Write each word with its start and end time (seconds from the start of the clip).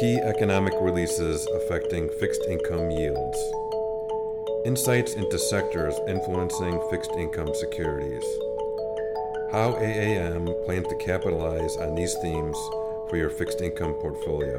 key 0.00 0.16
economic 0.16 0.72
releases 0.80 1.46
affecting 1.48 2.08
fixed 2.08 2.42
income 2.48 2.90
yields, 2.90 3.38
insights 4.64 5.12
into 5.12 5.38
sectors 5.38 5.94
influencing 6.08 6.80
fixed 6.88 7.10
income 7.18 7.50
securities, 7.54 8.24
how 9.52 9.72
AAM 9.78 10.46
plans 10.64 10.88
to 10.88 10.96
capitalize 10.96 11.76
on 11.76 11.94
these 11.94 12.14
themes 12.22 12.56
for 13.10 13.18
your 13.18 13.28
fixed 13.28 13.60
income 13.60 13.92
portfolio. 14.00 14.56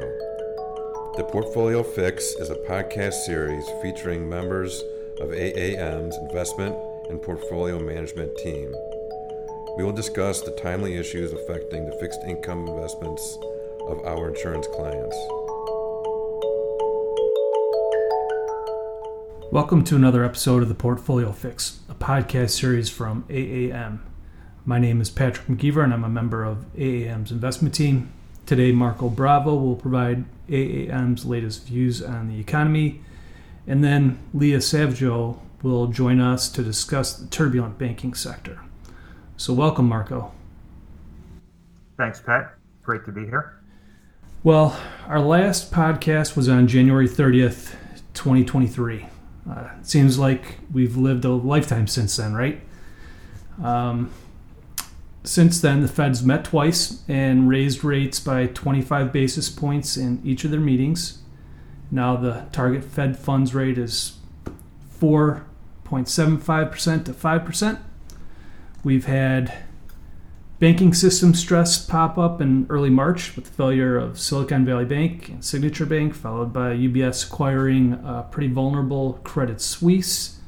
The 1.16 1.24
Portfolio 1.24 1.82
Fix 1.82 2.36
is 2.36 2.50
a 2.50 2.54
podcast 2.54 3.14
series 3.26 3.68
featuring 3.82 4.28
members 4.28 4.80
of 5.18 5.30
AAM's 5.30 6.16
investment 6.18 6.76
and 7.08 7.20
portfolio 7.20 7.80
management 7.80 8.36
team. 8.38 8.72
We 9.76 9.82
will 9.82 9.92
discuss 9.92 10.40
the 10.40 10.52
timely 10.52 10.98
issues 10.98 11.32
affecting 11.32 11.84
the 11.84 11.98
fixed 11.98 12.20
income 12.28 12.68
investments 12.68 13.38
of 13.88 14.04
our 14.04 14.28
insurance 14.28 14.66
clients. 14.68 15.16
Welcome 19.50 19.84
to 19.84 19.96
another 19.96 20.24
episode 20.24 20.62
of 20.62 20.68
the 20.68 20.74
Portfolio 20.74 21.32
Fix, 21.32 21.80
a 21.88 21.94
podcast 21.94 22.50
series 22.50 22.88
from 22.88 23.24
AAM. 23.28 23.98
My 24.64 24.78
name 24.78 25.00
is 25.00 25.10
Patrick 25.10 25.46
McGeever, 25.48 25.82
and 25.82 25.92
I'm 25.92 26.04
a 26.04 26.08
member 26.08 26.44
of 26.44 26.64
AAM's 26.76 27.32
investment 27.32 27.74
team. 27.74 28.12
Today, 28.46 28.72
Marco 28.72 29.08
Bravo 29.08 29.54
will 29.54 29.76
provide 29.76 30.24
AAM's 30.48 31.24
latest 31.24 31.66
views 31.66 32.02
on 32.02 32.28
the 32.28 32.38
economy, 32.38 33.00
and 33.66 33.82
then 33.82 34.18
Leah 34.32 34.58
Savageau 34.58 35.38
will 35.62 35.88
join 35.88 36.20
us 36.20 36.48
to 36.50 36.62
discuss 36.62 37.14
the 37.14 37.26
turbulent 37.28 37.78
banking 37.78 38.14
sector. 38.14 38.60
So, 39.36 39.52
welcome, 39.52 39.88
Marco. 39.88 40.32
Thanks, 41.96 42.20
Pat. 42.20 42.54
Great 42.82 43.04
to 43.04 43.12
be 43.12 43.26
here. 43.26 43.61
Well, 44.44 44.76
our 45.06 45.20
last 45.20 45.70
podcast 45.70 46.34
was 46.34 46.48
on 46.48 46.66
January 46.66 47.08
30th, 47.08 47.76
2023. 48.14 49.06
Uh, 49.48 49.68
it 49.78 49.86
seems 49.86 50.18
like 50.18 50.56
we've 50.72 50.96
lived 50.96 51.24
a 51.24 51.30
lifetime 51.30 51.86
since 51.86 52.16
then, 52.16 52.34
right? 52.34 52.60
Um, 53.62 54.10
since 55.22 55.60
then, 55.60 55.80
the 55.80 55.86
Fed's 55.86 56.24
met 56.24 56.44
twice 56.44 57.04
and 57.06 57.48
raised 57.48 57.84
rates 57.84 58.18
by 58.18 58.48
25 58.48 59.12
basis 59.12 59.48
points 59.48 59.96
in 59.96 60.20
each 60.24 60.44
of 60.44 60.50
their 60.50 60.58
meetings. 60.58 61.22
Now, 61.92 62.16
the 62.16 62.46
target 62.50 62.82
Fed 62.82 63.16
funds 63.16 63.54
rate 63.54 63.78
is 63.78 64.16
4.75% 64.98 67.04
to 67.04 67.12
5%. 67.12 67.78
We've 68.82 69.04
had 69.04 69.54
banking 70.62 70.94
system 70.94 71.34
stress 71.34 71.84
pop 71.84 72.16
up 72.16 72.40
in 72.40 72.64
early 72.70 72.88
March 72.88 73.34
with 73.34 73.46
the 73.46 73.50
failure 73.50 73.98
of 73.98 74.16
Silicon 74.16 74.64
Valley 74.64 74.84
Bank 74.84 75.28
and 75.28 75.44
Signature 75.44 75.84
Bank, 75.84 76.14
followed 76.14 76.52
by 76.52 76.72
UBS 76.72 77.26
acquiring 77.26 77.94
a 77.94 78.28
pretty 78.30 78.46
vulnerable 78.46 79.14
Credit 79.24 79.60
Suisse. 79.60 80.38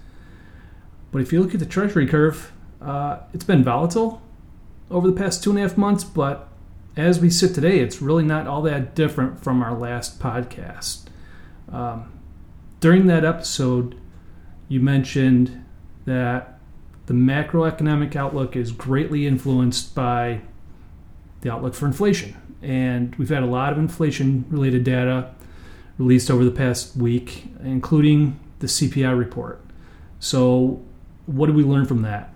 But 1.11 1.21
if 1.21 1.33
you 1.33 1.43
look 1.43 1.53
at 1.53 1.59
the 1.59 1.67
Treasury 1.67 2.07
curve, 2.07 2.53
uh, 2.81 3.23
it's 3.33 3.43
been 3.43 3.65
volatile 3.65 4.23
over 4.89 5.11
the 5.11 5.17
past 5.17 5.43
two 5.43 5.51
and 5.51 5.59
a 5.59 5.63
half 5.63 5.77
months, 5.77 6.05
but 6.05 6.47
as 6.97 7.19
we 7.19 7.29
sit 7.29 7.53
today, 7.53 7.81
it's 7.81 8.01
really 8.01 8.23
not 8.23 8.47
all 8.47 8.63
that 8.63 8.95
different 8.95 9.43
from 9.43 9.65
our 9.65 9.77
last 9.77 10.21
podcast. 10.21 11.07
Um, 11.73 12.13
during 12.79 13.09
that 13.09 13.25
episode, 13.25 13.97
you 14.69 14.79
mentioned 14.79 15.65
that 16.05 16.54
the 17.07 17.15
macroeconomic 17.15 18.17
outlook 18.17 18.57
is 18.57 18.73
greatly 18.73 19.27
influenced 19.27 19.95
by 19.95 20.41
the 21.43 21.53
outlook 21.53 21.75
for 21.75 21.87
inflation. 21.87 22.37
And 22.63 23.15
we've 23.17 23.29
had 23.29 23.43
a 23.43 23.47
lot 23.47 23.73
of 23.73 23.79
inflation 23.79 24.47
related 24.49 24.85
data 24.85 25.35
released 25.99 26.31
over 26.31 26.45
the 26.45 26.51
past 26.51 26.97
week, 26.97 27.47
including 27.63 28.41
the 28.61 28.67
CPI 28.67 29.17
report. 29.17 29.61
So, 30.19 30.83
what 31.27 31.47
did 31.47 31.57
we 31.57 31.63
learn 31.63 31.85
from 31.85 32.03
that? 32.03 32.35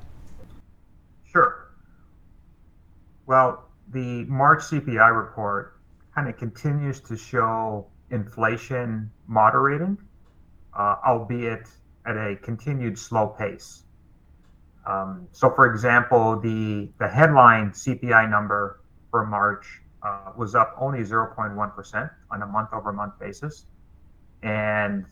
Sure. 1.24 1.70
Well, 3.26 3.64
the 3.90 4.24
March 4.24 4.60
CPI 4.60 5.16
report 5.16 5.80
kind 6.14 6.28
of 6.28 6.36
continues 6.36 7.00
to 7.00 7.16
show 7.16 7.86
inflation 8.10 9.10
moderating, 9.26 9.96
uh, 10.78 10.96
albeit 11.06 11.68
at 12.06 12.16
a 12.16 12.36
continued 12.36 12.98
slow 12.98 13.28
pace. 13.28 13.84
Um, 14.88 15.28
so, 15.32 15.50
for 15.50 15.66
example, 15.66 16.40
the 16.40 16.88
the 16.98 17.08
headline 17.08 17.70
CPI 17.70 18.28
number 18.30 18.80
for 19.10 19.26
March 19.26 19.82
uh, 20.02 20.32
was 20.36 20.54
up 20.54 20.74
only 20.80 21.00
0.1% 21.00 22.10
on 22.30 22.42
a 22.42 22.46
month-over-month 22.46 23.18
basis, 23.20 23.66
and 24.42 25.04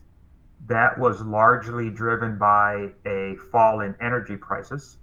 that 0.67 0.99
was 0.99 1.21
largely 1.21 1.91
driven 1.91 2.39
by 2.39 2.91
a 3.05 3.37
fall 3.53 3.81
in 3.81 3.95
energy 4.01 4.37
prices. 4.37 4.97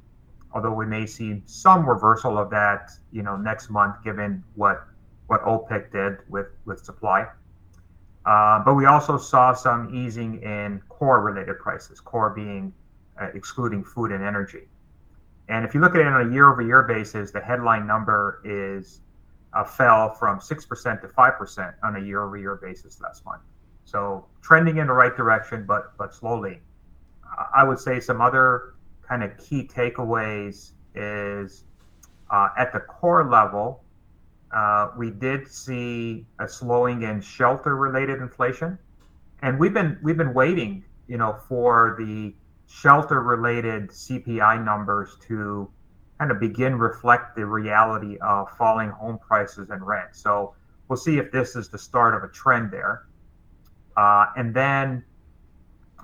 Although 0.54 0.74
we 0.74 0.88
may 0.88 1.06
see 1.06 1.44
some 1.46 1.88
reversal 1.88 2.38
of 2.38 2.50
that, 2.50 2.90
you 3.12 3.22
know, 3.22 3.38
next 3.38 3.70
month, 3.70 4.04
given 4.04 4.44
what 4.56 4.88
what 5.28 5.44
OPEC 5.44 5.92
did 5.92 6.18
with 6.30 6.48
with 6.66 6.84
supply. 6.84 7.28
Uh, 8.26 8.64
but 8.64 8.74
we 8.74 8.86
also 8.86 9.18
saw 9.18 9.54
some 9.54 9.94
easing 9.94 10.42
in 10.42 10.82
core 10.90 11.22
related 11.22 11.60
prices, 11.60 12.00
core 12.00 12.32
being 12.32 12.74
uh, 13.22 13.28
excluding 13.34 13.84
food 13.84 14.12
and 14.12 14.24
energy. 14.24 14.68
And 15.50 15.66
if 15.66 15.74
you 15.74 15.82
look 15.82 15.96
at 15.96 16.02
it 16.02 16.08
on 16.08 16.30
a 16.30 16.34
year 16.34 16.52
over 16.52 16.62
year 16.62 16.84
basis, 16.84 17.32
the 17.32 17.42
headline 17.42 17.86
number 17.86 18.42
is 18.46 19.02
uh, 19.54 19.64
fell 19.64 20.14
from 20.14 20.40
6% 20.40 21.02
to 21.02 21.08
5% 21.08 21.74
on 21.84 21.96
a 21.96 22.00
year 22.00 22.24
over 22.24 22.38
year 22.38 22.56
basis 22.56 23.02
last 23.02 23.26
month. 23.26 23.42
So 23.86 24.26
trending 24.42 24.78
in 24.78 24.88
the 24.88 24.94
right 24.94 25.16
direction, 25.16 25.66
but 25.66 25.98
but 25.98 26.14
slowly. 26.14 26.62
I 27.56 27.64
would 27.64 27.80
say 27.80 28.00
some 28.00 28.22
other 28.22 28.76
kind 29.02 29.24
of 29.24 29.36
key 29.38 29.68
takeaways 29.68 30.72
is 30.96 31.66
uh, 32.30 32.50
at 32.58 32.72
the 32.72 32.80
core 32.80 33.30
level, 33.30 33.84
uh, 34.52 34.92
we 34.98 35.10
did 35.10 35.48
see 35.48 36.26
a 36.40 36.48
slowing 36.48 37.02
in 37.02 37.22
shelter 37.22 37.76
related 37.76 38.22
inflation, 38.22 38.78
and 39.42 39.60
we've 39.60 39.74
been 39.74 39.98
we've 40.04 40.18
been 40.18 40.34
waiting, 40.34 40.84
you 41.08 41.18
know, 41.18 41.36
for 41.48 41.96
the 42.00 42.34
shelter 42.74 43.22
related 43.22 43.90
CPI 43.90 44.64
numbers 44.64 45.16
to 45.28 45.70
kind 46.18 46.32
of 46.32 46.40
begin 46.40 46.76
reflect 46.76 47.36
the 47.36 47.46
reality 47.46 48.18
of 48.18 48.50
falling 48.58 48.90
home 48.90 49.20
prices 49.20 49.70
and 49.70 49.86
rent. 49.86 50.16
So 50.16 50.56
we'll 50.88 50.98
see 50.98 51.18
if 51.20 51.32
this 51.32 51.56
is 51.56 51.70
the 51.70 51.78
start 51.78 52.16
of 52.16 52.24
a 52.24 52.34
trend 52.34 52.72
there. 52.72 53.06
Uh, 53.96 54.26
and 54.38 54.56
then 54.56 55.04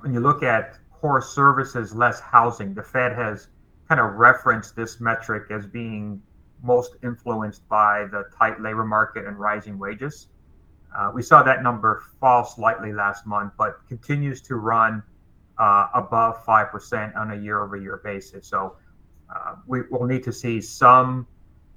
when 0.01 0.13
you 0.13 0.19
look 0.19 0.43
at 0.43 0.77
core 0.91 1.21
services 1.21 1.95
less 1.95 2.19
housing, 2.19 2.75
the 2.75 2.83
Fed 2.83 3.13
has 3.13 3.47
kind 3.87 3.99
of 3.99 4.13
referenced 4.13 4.75
this 4.75 5.01
metric 5.01 5.49
as 5.49 5.65
being 5.65 6.21
most 6.61 6.97
influenced 7.03 7.67
by 7.67 8.05
the 8.11 8.25
tight 8.37 8.61
labor 8.61 8.85
market 8.85 9.25
and 9.25 9.39
rising 9.39 9.79
wages. 9.79 10.27
Uh, 10.95 11.11
we 11.13 11.23
saw 11.23 11.41
that 11.41 11.63
number 11.63 12.03
fall 12.19 12.45
slightly 12.45 12.93
last 12.93 13.25
month, 13.25 13.53
but 13.57 13.79
continues 13.87 14.39
to 14.41 14.55
run 14.55 15.01
uh, 15.59 15.87
above 15.93 16.43
5% 16.45 17.15
on 17.15 17.31
a 17.31 17.35
year 17.35 17.61
over 17.61 17.77
year 17.77 18.01
basis. 18.03 18.47
So 18.47 18.77
uh, 19.33 19.55
we 19.67 19.81
will 19.91 20.05
need 20.05 20.23
to 20.23 20.33
see 20.33 20.61
some 20.61 21.27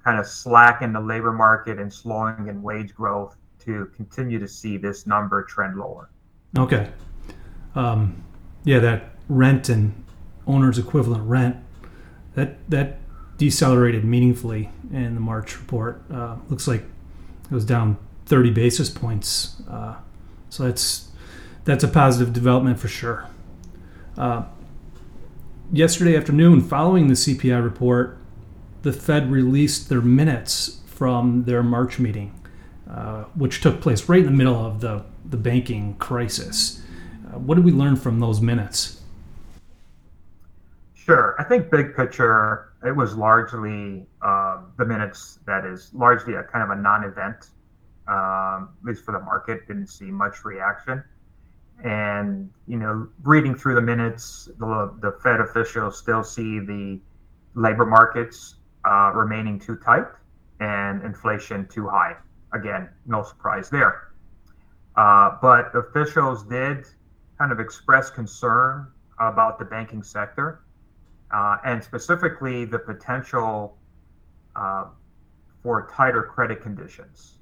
kind 0.03 0.19
of 0.19 0.25
slack 0.25 0.81
in 0.81 0.93
the 0.93 0.99
labor 0.99 1.31
market 1.31 1.79
and 1.79 1.93
slowing 1.93 2.47
in 2.47 2.61
wage 2.61 2.93
growth 2.93 3.37
to 3.59 3.89
continue 3.95 4.39
to 4.39 4.47
see 4.47 4.77
this 4.77 5.05
number 5.05 5.43
trend 5.43 5.77
lower. 5.77 6.09
Okay. 6.57 6.89
Um, 7.75 8.23
yeah, 8.63 8.79
that 8.79 9.15
rent 9.29 9.69
and 9.69 10.03
owner's 10.45 10.77
equivalent 10.77 11.23
rent 11.23 11.57
that 12.35 12.69
that 12.69 12.99
decelerated 13.37 14.03
meaningfully 14.03 14.69
in 14.91 15.15
the 15.15 15.19
March 15.19 15.57
report. 15.57 16.01
Uh, 16.11 16.37
looks 16.49 16.67
like 16.67 16.81
it 16.81 17.51
was 17.53 17.65
down 17.65 17.97
30 18.25 18.51
basis 18.51 18.89
points. 18.89 19.61
Uh, 19.69 19.95
so 20.49 20.63
that's 20.63 21.09
that's 21.65 21.83
a 21.83 21.87
positive 21.87 22.33
development 22.33 22.79
for 22.79 22.87
sure. 22.87 23.27
Uh, 24.17 24.43
yesterday 25.71 26.15
afternoon, 26.15 26.61
following 26.61 27.07
the 27.07 27.15
CPI 27.15 27.63
report, 27.63 28.17
the 28.83 28.93
Fed 28.93 29.31
released 29.31 29.89
their 29.89 30.01
minutes 30.01 30.81
from 30.85 31.45
their 31.45 31.63
March 31.63 31.99
meeting, 31.99 32.39
uh, 32.89 33.23
which 33.35 33.61
took 33.61 33.81
place 33.81 34.07
right 34.07 34.19
in 34.19 34.25
the 34.25 34.31
middle 34.31 34.63
of 34.65 34.81
the, 34.81 35.03
the 35.25 35.37
banking 35.37 35.95
crisis. 35.95 36.81
Uh, 37.27 37.39
what 37.39 37.55
did 37.55 37.65
we 37.65 37.71
learn 37.71 37.95
from 37.95 38.19
those 38.19 38.39
minutes? 38.39 39.01
Sure. 40.93 41.35
I 41.39 41.43
think 41.43 41.71
big 41.71 41.95
picture, 41.95 42.73
it 42.85 42.95
was 42.95 43.15
largely 43.15 44.05
uh, 44.21 44.61
the 44.77 44.85
minutes 44.85 45.39
that 45.47 45.65
is 45.65 45.89
largely 45.93 46.35
a 46.35 46.43
kind 46.43 46.63
of 46.63 46.77
a 46.77 46.81
non 46.81 47.03
event, 47.03 47.49
um, 48.07 48.69
at 48.79 48.85
least 48.85 49.03
for 49.03 49.11
the 49.11 49.19
market, 49.19 49.67
didn't 49.67 49.87
see 49.87 50.05
much 50.05 50.45
reaction 50.45 51.03
and 51.83 52.49
you 52.67 52.77
know 52.77 53.07
reading 53.23 53.55
through 53.55 53.75
the 53.75 53.81
minutes 53.81 54.49
the, 54.59 54.93
the 55.01 55.11
fed 55.23 55.39
officials 55.39 55.97
still 55.97 56.23
see 56.23 56.59
the 56.59 56.99
labor 57.55 57.85
markets 57.85 58.55
uh, 58.85 59.11
remaining 59.13 59.59
too 59.59 59.75
tight 59.77 60.07
and 60.59 61.03
inflation 61.03 61.67
too 61.67 61.87
high. 61.87 62.15
Again 62.53 62.89
no 63.05 63.23
surprise 63.23 63.69
there. 63.69 64.09
Uh, 64.95 65.37
but 65.41 65.75
officials 65.75 66.43
did 66.43 66.85
kind 67.39 67.51
of 67.51 67.59
express 67.59 68.09
concern 68.09 68.87
about 69.19 69.57
the 69.57 69.65
banking 69.65 70.03
sector 70.03 70.63
uh, 71.33 71.57
and 71.65 71.83
specifically 71.83 72.63
the 72.63 72.77
potential 72.77 73.77
uh, 74.55 74.85
for 75.63 75.89
tighter 75.95 76.23
credit 76.23 76.61
conditions, 76.61 77.39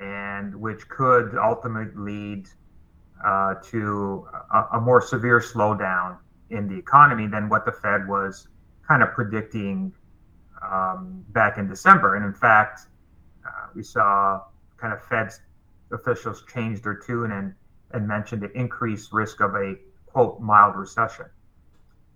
and 0.00 0.54
which 0.54 0.88
could 0.88 1.36
ultimately 1.36 1.92
lead 1.94 2.48
uh, 3.24 3.54
to 3.70 4.26
a, 4.52 4.76
a, 4.76 4.80
more 4.80 5.00
severe 5.00 5.40
slowdown 5.40 6.18
in 6.50 6.68
the 6.68 6.76
economy 6.76 7.26
than 7.26 7.48
what 7.48 7.64
the 7.64 7.72
Fed 7.72 8.08
was 8.08 8.48
kind 8.86 9.02
of 9.02 9.12
predicting 9.12 9.92
um, 10.62 11.24
back 11.28 11.58
in 11.58 11.68
December. 11.68 12.16
And 12.16 12.24
in 12.24 12.34
fact, 12.34 12.82
uh, 13.46 13.68
we 13.74 13.82
saw 13.82 14.42
kind 14.76 14.92
of 14.92 15.02
Fed 15.04 15.30
officials 15.92 16.44
change 16.52 16.82
their 16.82 16.94
tune 16.94 17.32
and, 17.32 17.54
and 17.92 18.06
mentioned 18.06 18.42
the 18.42 18.50
increased 18.58 19.12
risk 19.12 19.40
of 19.40 19.54
a 19.54 19.74
quote 20.06 20.40
mild 20.40 20.76
recession. 20.76 21.26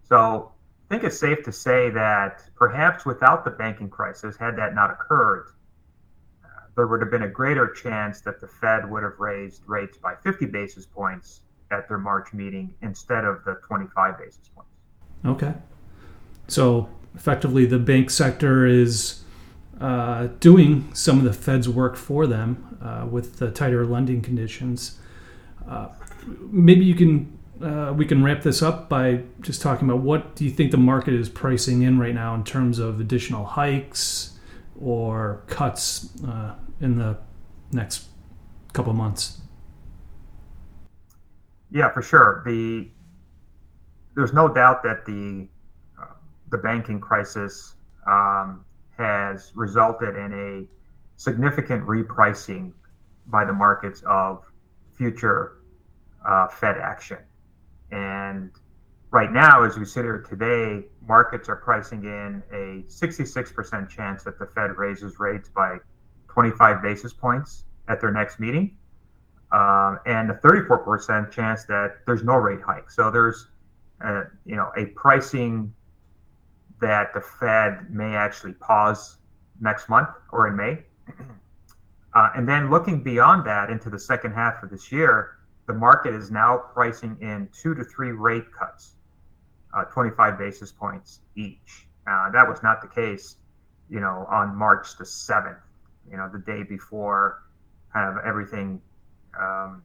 So 0.03 0.53
I 0.89 0.95
think 0.95 1.05
it's 1.05 1.19
safe 1.19 1.43
to 1.45 1.53
say 1.53 1.91
that 1.91 2.43
perhaps 2.55 3.05
without 3.05 3.45
the 3.45 3.51
banking 3.51 3.91
crisis, 3.91 4.37
had 4.37 4.57
that 4.57 4.75
not 4.75 4.91
occurred, 4.91 5.53
there 6.77 6.87
would 6.87 7.01
have 7.01 7.11
been 7.11 7.23
a 7.23 7.29
greater 7.29 7.69
chance 7.69 8.21
that 8.21 8.41
the 8.41 8.47
Fed 8.47 8.89
would 8.91 9.03
have 9.03 9.19
raised 9.19 9.63
rates 9.67 9.97
by 9.97 10.15
50 10.23 10.47
basis 10.47 10.87
points 10.87 11.41
at 11.71 11.89
their 11.89 11.99
March 11.99 12.33
meeting 12.33 12.75
instead 12.83 13.25
of 13.25 13.45
the 13.45 13.55
25 13.67 14.19
basis 14.19 14.49
points. 14.55 14.71
Okay. 15.25 15.55
So 16.49 16.89
effectively, 17.15 17.65
the 17.65 17.79
bank 17.79 18.11
sector 18.11 18.67
is 18.67 19.23
uh, 19.81 20.29
doing 20.39 20.89
some 20.95 21.19
of 21.19 21.25
the 21.25 21.33
Fed's 21.33 21.69
work 21.69 21.97
for 21.97 22.27
them 22.27 22.79
uh, 22.83 23.07
with 23.07 23.39
the 23.39 23.51
tighter 23.51 23.85
lending 23.85 24.21
conditions. 24.21 24.99
Uh, 25.69 25.89
maybe 26.27 26.85
you 26.85 26.95
can 26.95 27.33
uh, 27.63 27.91
we 27.97 28.05
can 28.05 28.23
wrap 28.23 28.43
this 28.43 28.63
up 28.63 28.87
by 28.87 29.23
just 29.41 29.63
talking 29.63 29.89
about 29.89 30.03
what 30.03 30.37
do 30.37 30.45
you 30.45 30.51
think 30.51 30.71
the 30.71 30.77
market 30.77 31.15
is 31.15 31.31
pricing 31.31 31.81
in 31.81 31.99
right 31.99 32.15
now 32.15 32.35
in 32.35 32.45
terms 32.45 32.79
of 32.79 33.01
additional 33.01 33.47
hikes 33.47 34.39
or 34.79 35.43
cuts 35.47 36.11
uh, 36.27 36.55
in 36.81 36.99
the 36.99 37.19
next 37.73 38.07
couple 38.73 38.93
months. 38.93 39.41
Yeah, 41.71 41.91
for 41.91 42.03
sure. 42.03 42.43
The 42.47 42.89
there's 44.15 44.33
no 44.33 44.49
doubt 44.53 44.83
that 44.83 45.05
the 45.05 45.49
uh, 46.01 46.07
the 46.51 46.59
banking 46.59 47.01
crisis 47.01 47.75
um, 48.07 48.65
has 48.97 49.53
resulted 49.55 50.17
in 50.17 50.33
a 50.33 51.21
significant 51.21 51.87
repricing 51.87 52.73
by 53.27 53.45
the 53.45 53.53
markets 53.53 54.03
of 54.07 54.45
future 54.97 55.59
uh, 56.27 56.49
Fed 56.49 56.77
action. 56.79 57.19
And 57.91 58.51
right 59.11 59.33
now, 59.33 59.65
as 59.65 59.79
we 59.79 59.85
sit 59.85 60.05
here 60.05 60.25
today, 60.29 60.87
markets 61.07 61.49
are 61.49 61.57
pricing 61.57 62.05
in 62.05 62.43
a 62.53 62.85
66% 62.89 63.89
chance 63.89 64.23
that 64.25 64.39
the 64.39 64.47
Fed 64.47 64.77
raises 64.77 65.19
rates 65.19 65.49
by 65.49 65.79
25 66.37 66.83
basis 66.83 67.15
points 67.15 67.65
at 67.89 67.99
their 67.99 68.13
next 68.13 68.39
meeting, 68.39 68.77
um, 69.53 69.99
and 70.05 70.31
a 70.31 70.35
34% 70.35 71.31
chance 71.31 71.65
that 71.65 72.01
there's 72.05 72.23
no 72.23 72.35
rate 72.35 72.61
hike. 72.61 72.91
So 72.91 73.11
there's, 73.11 73.47
uh, 74.05 74.25
you 74.45 74.55
know, 74.55 74.71
a 74.77 74.85
pricing 74.87 75.73
that 76.79 77.15
the 77.15 77.23
Fed 77.23 77.91
may 77.91 78.15
actually 78.15 78.53
pause 78.53 79.17
next 79.63 79.89
month 79.89 80.11
or 80.31 80.49
in 80.49 80.57
May. 80.57 80.79
Uh, 82.15 82.31
and 82.35 82.49
then 82.49 82.71
looking 82.71 83.03
beyond 83.03 83.45
that 83.45 83.69
into 83.69 83.91
the 83.91 83.99
second 83.99 84.33
half 84.33 84.63
of 84.63 84.71
this 84.71 84.91
year, 84.91 85.37
the 85.67 85.75
market 85.75 86.15
is 86.15 86.31
now 86.31 86.57
pricing 86.73 87.15
in 87.21 87.47
two 87.53 87.75
to 87.75 87.85
three 87.85 88.13
rate 88.13 88.51
cuts, 88.59 88.95
uh, 89.77 89.85
25 89.85 90.39
basis 90.39 90.73
points 90.73 91.21
each. 91.35 91.87
Uh, 92.11 92.31
that 92.31 92.49
was 92.49 92.63
not 92.63 92.81
the 92.81 92.89
case, 92.89 93.37
you 93.91 94.01
know, 94.01 94.27
on 94.31 94.57
March 94.57 94.97
the 94.97 95.05
7th, 95.05 95.61
you 96.11 96.17
know, 96.17 96.29
the 96.33 96.39
day 96.39 96.63
before 96.63 97.43
kind 97.93 98.17
of 98.17 98.25
everything 98.25 98.81
um, 99.39 99.83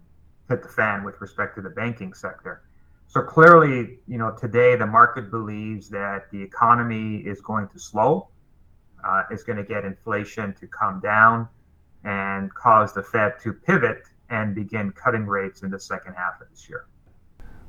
hit 0.49 0.63
the 0.63 0.69
fan 0.69 1.03
with 1.03 1.19
respect 1.21 1.55
to 1.55 1.61
the 1.61 1.69
banking 1.69 2.13
sector. 2.13 2.63
So 3.07 3.21
clearly, 3.21 3.99
you 4.07 4.17
know, 4.17 4.31
today 4.31 4.75
the 4.75 4.85
market 4.85 5.31
believes 5.31 5.89
that 5.89 6.31
the 6.31 6.41
economy 6.41 7.17
is 7.17 7.41
going 7.41 7.67
to 7.69 7.79
slow, 7.79 8.29
uh, 9.05 9.23
is 9.31 9.43
going 9.43 9.57
to 9.57 9.65
get 9.65 9.83
inflation 9.83 10.53
to 10.59 10.67
come 10.67 11.01
down 11.01 11.49
and 12.03 12.53
cause 12.53 12.93
the 12.93 13.03
Fed 13.03 13.33
to 13.43 13.53
pivot 13.53 14.03
and 14.29 14.55
begin 14.55 14.91
cutting 14.91 15.25
rates 15.25 15.61
in 15.61 15.69
the 15.69 15.79
second 15.79 16.13
half 16.13 16.39
of 16.41 16.49
this 16.49 16.69
year. 16.69 16.85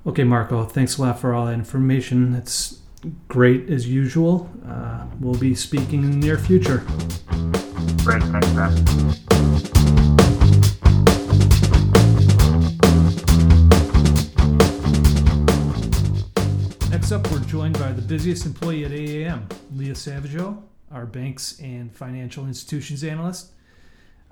Okay, 0.06 0.24
Marco, 0.24 0.64
thanks 0.64 0.98
a 0.98 1.02
lot 1.02 1.18
for 1.18 1.34
all 1.34 1.46
that 1.46 1.54
information. 1.54 2.34
It's 2.34 2.80
great 3.28 3.68
as 3.68 3.88
usual. 3.88 4.50
Uh, 4.66 5.06
we'll 5.20 5.38
be 5.38 5.54
speaking 5.54 6.04
in 6.04 6.10
the 6.12 6.26
near 6.26 6.38
future. 6.38 6.84
Matt. 8.04 8.72
Next 16.90 17.12
up, 17.12 17.30
we're 17.30 17.38
joined 17.46 17.78
by 17.78 17.92
the 17.92 18.02
busiest 18.02 18.44
employee 18.44 18.84
at 18.84 18.90
AAM, 18.90 19.44
Leah 19.76 19.92
Savageau, 19.92 20.62
our 20.90 21.06
banks 21.06 21.60
and 21.60 21.94
financial 21.94 22.46
institutions 22.46 23.04
analyst. 23.04 23.52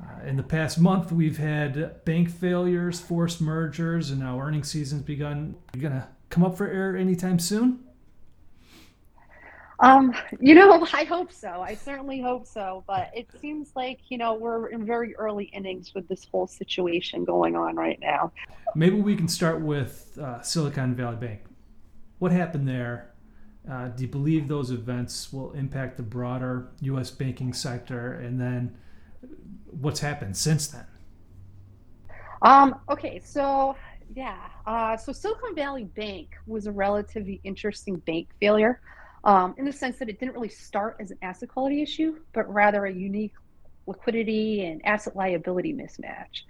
Uh, 0.03 0.27
in 0.27 0.37
the 0.37 0.43
past 0.43 0.81
month, 0.81 1.13
we've 1.13 1.39
had 1.39 2.05
bank 2.05 2.29
failures, 2.29 2.99
forced 2.99 3.41
mergers, 3.41 4.11
and 4.11 4.19
now 4.19 4.41
earnings 4.41 4.69
season's 4.69 5.03
begun. 5.03 5.55
You're 5.75 5.89
gonna 5.89 6.09
come 6.29 6.43
up 6.43 6.57
for 6.57 6.67
air 6.67 6.97
anytime 6.97 7.39
soon? 7.39 7.85
Um, 9.81 10.15
you 10.39 10.55
know, 10.55 10.87
I 10.93 11.05
hope 11.05 11.33
so. 11.33 11.63
I 11.63 11.75
certainly 11.75 12.21
hope 12.21 12.47
so. 12.47 12.85
But 12.87 13.11
it 13.15 13.29
seems 13.41 13.73
like 13.75 14.01
you 14.09 14.19
know 14.19 14.35
we're 14.35 14.69
in 14.69 14.87
very 14.87 15.17
early 15.17 15.45
innings 15.47 15.95
with 15.95 16.07
this 16.09 16.27
whole 16.31 16.47
situation 16.47 17.25
going 17.25 17.57
on 17.57 17.77
right 17.77 17.99
now. 18.01 18.33
Maybe 18.75 19.01
we 19.01 19.17
can 19.17 19.29
start 19.29 19.61
with 19.61 20.19
uh, 20.21 20.43
Silicon 20.43 20.95
Valley 20.95 21.17
Bank. 21.17 21.41
What 22.19 22.33
happened 22.33 22.69
there? 22.69 23.13
Uh, 23.71 23.89
do 23.89 24.03
you 24.03 24.09
believe 24.09 24.49
those 24.49 24.71
events 24.71 25.33
will 25.33 25.53
impact 25.53 25.97
the 25.97 26.03
broader 26.03 26.69
U.S. 26.81 27.11
banking 27.11 27.53
sector? 27.53 28.15
And 28.15 28.41
then 28.41 28.77
what's 29.67 30.01
happened 30.01 30.37
since 30.37 30.69
then? 30.69 30.87
Um, 32.43 32.77
okay, 32.89 33.21
so 33.23 33.77
yeah, 34.15 34.39
uh, 34.67 34.97
so 34.97 35.13
Silicon 35.13 35.55
Valley 35.55 35.85
Bank 35.85 36.37
was 36.47 36.67
a 36.67 36.73
relatively 36.73 37.41
interesting 37.45 37.97
bank 37.97 38.29
failure 38.41 38.81
um, 39.25 39.55
in 39.59 39.65
the 39.65 39.73
sense 39.73 39.99
that 39.99 40.09
it 40.09 40.19
didn't 40.19 40.35
really 40.35 40.49
start 40.49 40.97
as 41.01 41.11
an 41.11 41.19
asset 41.23 41.49
quality 41.49 41.83
issue, 41.83 42.17
but 42.33 42.53
rather 42.53 42.87
a 42.87 42.93
unique 42.93 43.35
liquidity 43.87 44.65
and 44.65 44.85
asset 44.85 45.17
liability 45.17 45.73
mismatch. 45.73 46.43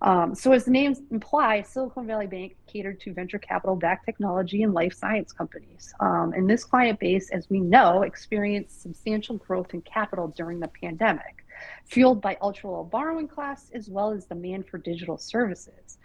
Um, 0.00 0.34
so, 0.34 0.52
as 0.52 0.64
the 0.64 0.70
names 0.70 1.00
imply, 1.10 1.62
Silicon 1.62 2.06
Valley 2.06 2.26
Bank 2.26 2.56
catered 2.66 3.00
to 3.00 3.12
venture 3.12 3.38
capital 3.38 3.76
backed 3.76 4.04
technology 4.04 4.62
and 4.62 4.72
life 4.72 4.94
science 4.94 5.32
companies. 5.32 5.92
Um, 6.00 6.32
and 6.34 6.48
this 6.48 6.64
client 6.64 7.00
base, 7.00 7.30
as 7.30 7.50
we 7.50 7.60
know, 7.60 8.02
experienced 8.02 8.82
substantial 8.82 9.36
growth 9.38 9.74
in 9.74 9.80
capital 9.82 10.28
during 10.28 10.60
the 10.60 10.68
pandemic 10.68 11.44
fueled 11.86 12.20
by 12.20 12.36
ultra 12.40 12.70
low 12.70 12.84
borrowing 12.84 13.26
costs 13.26 13.70
as 13.74 13.88
well 13.88 14.12
as 14.12 14.26
demand 14.26 14.66
for 14.68 14.78
digital 14.78 15.18
services. 15.18 15.98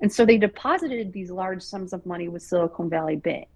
And 0.00 0.12
so 0.12 0.26
they 0.26 0.38
deposited 0.38 1.12
these 1.12 1.30
large 1.30 1.62
sums 1.62 1.92
of 1.92 2.04
money 2.04 2.28
with 2.28 2.42
Silicon 2.42 2.90
Valley 2.90 3.16
Bank. 3.16 3.48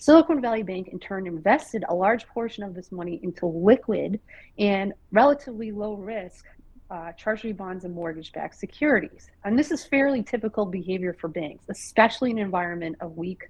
Silicon 0.00 0.40
Valley 0.40 0.62
Bank, 0.62 0.88
in 0.88 1.00
turn, 1.00 1.26
invested 1.26 1.84
a 1.88 1.94
large 1.94 2.26
portion 2.28 2.62
of 2.62 2.72
this 2.72 2.92
money 2.92 3.18
into 3.22 3.46
liquid 3.46 4.20
and 4.56 4.92
relatively 5.10 5.72
low 5.72 5.94
risk 5.94 6.44
uh, 6.90 7.12
treasury 7.18 7.52
bonds 7.52 7.84
and 7.84 7.92
mortgage 7.92 8.32
backed 8.32 8.54
securities. 8.54 9.28
And 9.44 9.58
this 9.58 9.72
is 9.72 9.84
fairly 9.84 10.22
typical 10.22 10.64
behavior 10.66 11.16
for 11.20 11.26
banks, 11.26 11.64
especially 11.68 12.30
in 12.30 12.38
an 12.38 12.44
environment 12.44 12.96
of 13.00 13.16
weak 13.16 13.42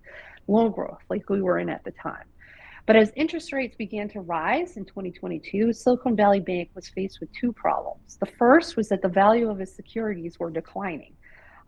loan 0.48 0.72
growth 0.72 1.02
like 1.10 1.28
we 1.28 1.42
were 1.42 1.58
in 1.58 1.68
at 1.68 1.84
the 1.84 1.92
time. 1.92 2.24
But 2.86 2.96
as 2.96 3.12
interest 3.14 3.52
rates 3.52 3.76
began 3.76 4.08
to 4.08 4.20
rise 4.20 4.78
in 4.78 4.86
2022, 4.86 5.74
Silicon 5.74 6.16
Valley 6.16 6.40
Bank 6.40 6.70
was 6.74 6.88
faced 6.88 7.20
with 7.20 7.28
two 7.38 7.52
problems. 7.52 8.16
The 8.16 8.24
first 8.38 8.78
was 8.78 8.88
that 8.88 9.02
the 9.02 9.08
value 9.08 9.50
of 9.50 9.60
its 9.60 9.76
securities 9.76 10.38
were 10.38 10.50
declining. 10.50 11.12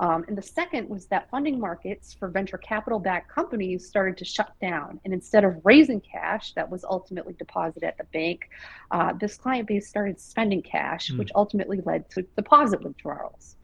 Um, 0.00 0.24
and 0.28 0.36
the 0.36 0.42
second 0.42 0.88
was 0.88 1.06
that 1.08 1.28
funding 1.30 1.60
markets 1.60 2.14
for 2.14 2.28
venture 2.28 2.56
capital 2.56 2.98
backed 2.98 3.30
companies 3.30 3.86
started 3.86 4.16
to 4.16 4.24
shut 4.24 4.50
down. 4.60 4.98
And 5.04 5.12
instead 5.12 5.44
of 5.44 5.60
raising 5.62 6.00
cash 6.00 6.54
that 6.54 6.68
was 6.68 6.84
ultimately 6.84 7.34
deposited 7.34 7.86
at 7.86 7.98
the 7.98 8.04
bank, 8.04 8.48
uh, 8.90 9.12
this 9.12 9.36
client 9.36 9.68
base 9.68 9.86
started 9.86 10.18
spending 10.18 10.62
cash, 10.62 11.10
mm. 11.10 11.18
which 11.18 11.30
ultimately 11.34 11.82
led 11.84 12.08
to 12.12 12.22
deposit 12.34 12.82
withdrawals. 12.82 13.56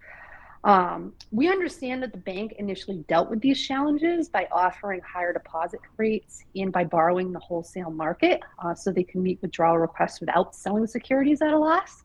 Um, 0.64 1.14
we 1.30 1.48
understand 1.48 2.02
that 2.02 2.12
the 2.12 2.18
bank 2.18 2.56
initially 2.58 3.04
dealt 3.08 3.30
with 3.30 3.40
these 3.40 3.64
challenges 3.64 4.28
by 4.28 4.48
offering 4.50 5.00
higher 5.00 5.32
deposit 5.32 5.80
rates 5.96 6.44
and 6.54 6.72
by 6.72 6.84
borrowing 6.84 7.32
the 7.32 7.38
wholesale 7.38 7.90
market 7.90 8.42
uh, 8.58 8.74
so 8.74 8.90
they 8.90 9.04
can 9.04 9.22
meet 9.22 9.40
withdrawal 9.40 9.78
requests 9.78 10.20
without 10.20 10.54
selling 10.54 10.86
securities 10.86 11.40
at 11.40 11.54
a 11.54 11.58
loss. 11.58 12.02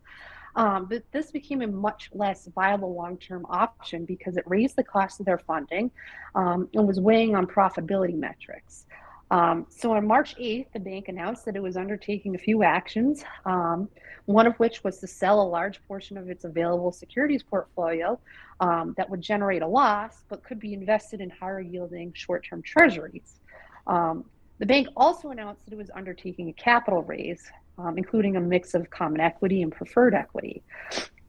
Um, 0.56 0.86
but 0.86 1.04
this 1.12 1.32
became 1.32 1.62
a 1.62 1.68
much 1.68 2.10
less 2.14 2.48
viable 2.48 2.94
long 2.94 3.18
term 3.18 3.46
option 3.50 4.06
because 4.06 4.38
it 4.38 4.44
raised 4.48 4.76
the 4.76 4.84
cost 4.84 5.20
of 5.20 5.26
their 5.26 5.38
funding 5.38 5.92
um, 6.36 6.70
and 6.74 6.88
was 6.88 7.00
weighing 7.00 7.36
on 7.36 7.48
profitability 7.48 8.16
metrics. 8.16 8.86
Um, 9.32 9.66
so 9.70 9.94
on 9.94 10.06
March 10.06 10.36
8th, 10.36 10.74
the 10.74 10.80
bank 10.80 11.08
announced 11.08 11.46
that 11.46 11.56
it 11.56 11.64
was 11.64 11.78
undertaking 11.78 12.36
a 12.36 12.38
few 12.38 12.64
actions, 12.64 13.24
um, 13.46 13.88
one 14.26 14.46
of 14.46 14.54
which 14.58 14.84
was 14.84 14.98
to 15.00 15.08
sell 15.08 15.42
a 15.42 15.48
large 15.48 15.82
portion 15.88 16.18
of 16.18 16.30
its 16.30 16.44
available 16.44 16.92
securities 16.92 17.42
portfolio 17.42 18.20
um, 18.60 18.94
that 18.98 19.10
would 19.10 19.22
generate 19.22 19.62
a 19.62 19.68
loss 19.68 20.26
but 20.28 20.44
could 20.44 20.60
be 20.60 20.74
invested 20.74 21.22
in 21.22 21.30
higher 21.30 21.62
yielding 21.62 22.12
short 22.14 22.46
term 22.46 22.62
treasuries. 22.62 23.40
Um, 23.88 24.26
the 24.60 24.66
bank 24.66 24.90
also 24.98 25.30
announced 25.30 25.64
that 25.66 25.74
it 25.74 25.78
was 25.78 25.90
undertaking 25.96 26.50
a 26.50 26.54
capital 26.54 27.02
raise, 27.02 27.50
um, 27.82 27.98
including 27.98 28.36
a 28.36 28.42
mix 28.42 28.74
of 28.74 28.90
common 28.90 29.20
equity 29.20 29.62
and 29.62 29.72
preferred 29.72 30.14
equity. 30.14 30.64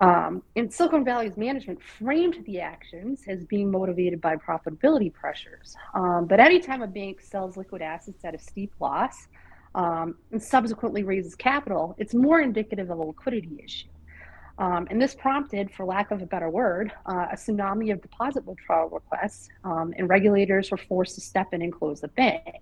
Um, 0.00 0.42
and 0.56 0.72
Silicon 0.72 1.04
Valley's 1.04 1.36
management 1.36 1.80
framed 1.80 2.44
the 2.44 2.58
actions 2.60 3.22
as 3.28 3.44
being 3.44 3.70
motivated 3.70 4.20
by 4.20 4.34
profitability 4.36 5.12
pressures. 5.12 5.76
Um, 5.94 6.26
but 6.26 6.40
anytime 6.40 6.82
a 6.82 6.88
bank 6.88 7.20
sells 7.20 7.56
liquid 7.56 7.82
assets 7.82 8.24
at 8.24 8.34
a 8.34 8.38
steep 8.38 8.72
loss 8.80 9.28
um, 9.76 10.16
and 10.32 10.42
subsequently 10.42 11.04
raises 11.04 11.36
capital, 11.36 11.94
it's 11.98 12.14
more 12.14 12.40
indicative 12.40 12.90
of 12.90 12.98
a 12.98 13.02
liquidity 13.02 13.60
issue. 13.64 13.86
Um, 14.58 14.86
and 14.90 15.00
this 15.00 15.14
prompted, 15.14 15.70
for 15.70 15.86
lack 15.86 16.10
of 16.10 16.20
a 16.20 16.26
better 16.26 16.50
word, 16.50 16.92
uh, 17.06 17.26
a 17.32 17.36
tsunami 17.36 17.92
of 17.92 18.02
deposit 18.02 18.44
withdrawal 18.44 18.88
requests, 18.90 19.48
um, 19.64 19.94
and 19.96 20.08
regulators 20.08 20.70
were 20.70 20.76
forced 20.76 21.14
to 21.14 21.20
step 21.20 21.54
in 21.54 21.62
and 21.62 21.72
close 21.72 22.00
the 22.00 22.08
bank. 22.08 22.60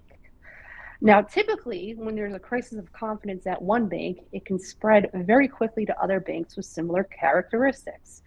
Now, 1.03 1.23
typically, 1.23 1.95
when 1.97 2.15
there's 2.15 2.35
a 2.35 2.39
crisis 2.39 2.79
of 2.79 2.93
confidence 2.93 3.47
at 3.47 3.61
one 3.61 3.89
bank, 3.89 4.21
it 4.33 4.45
can 4.45 4.59
spread 4.59 5.11
very 5.15 5.49
quickly 5.49 5.87
to 5.87 5.99
other 6.03 6.21
banks 6.21 6.57
with 6.57 6.67
similar 6.67 7.05
characteristics. 7.05 8.23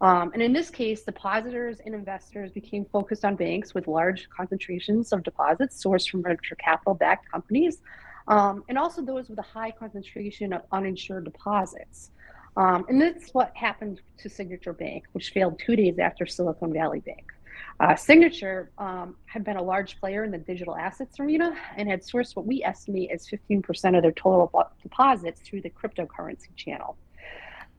Um, 0.00 0.32
and 0.32 0.42
in 0.42 0.52
this 0.52 0.70
case, 0.70 1.02
depositors 1.02 1.80
and 1.84 1.94
investors 1.94 2.50
became 2.50 2.86
focused 2.86 3.24
on 3.24 3.36
banks 3.36 3.74
with 3.74 3.86
large 3.88 4.28
concentrations 4.30 5.12
of 5.12 5.22
deposits 5.22 5.82
sourced 5.82 6.08
from 6.08 6.22
venture 6.22 6.54
capital 6.56 6.94
backed 6.94 7.30
companies, 7.30 7.82
um, 8.28 8.64
and 8.68 8.78
also 8.78 9.02
those 9.02 9.28
with 9.28 9.38
a 9.38 9.42
high 9.42 9.70
concentration 9.70 10.54
of 10.54 10.62
uninsured 10.72 11.24
deposits. 11.24 12.10
Um, 12.56 12.86
and 12.88 13.00
that's 13.00 13.34
what 13.34 13.54
happened 13.54 14.00
to 14.18 14.30
Signature 14.30 14.72
Bank, 14.72 15.04
which 15.12 15.30
failed 15.30 15.58
two 15.58 15.76
days 15.76 15.98
after 15.98 16.24
Silicon 16.24 16.72
Valley 16.72 17.00
Bank. 17.00 17.33
Uh, 17.80 17.96
Signature 17.96 18.70
um, 18.78 19.16
had 19.26 19.44
been 19.44 19.56
a 19.56 19.62
large 19.62 19.98
player 19.98 20.24
in 20.24 20.30
the 20.30 20.38
digital 20.38 20.76
assets 20.76 21.18
arena 21.18 21.56
and 21.76 21.88
had 21.88 22.02
sourced 22.02 22.36
what 22.36 22.46
we 22.46 22.62
estimate 22.62 23.10
as 23.12 23.26
15% 23.26 23.96
of 23.96 24.02
their 24.02 24.12
total 24.12 24.50
deposits 24.82 25.40
through 25.40 25.60
the 25.60 25.70
cryptocurrency 25.70 26.54
channel. 26.54 26.96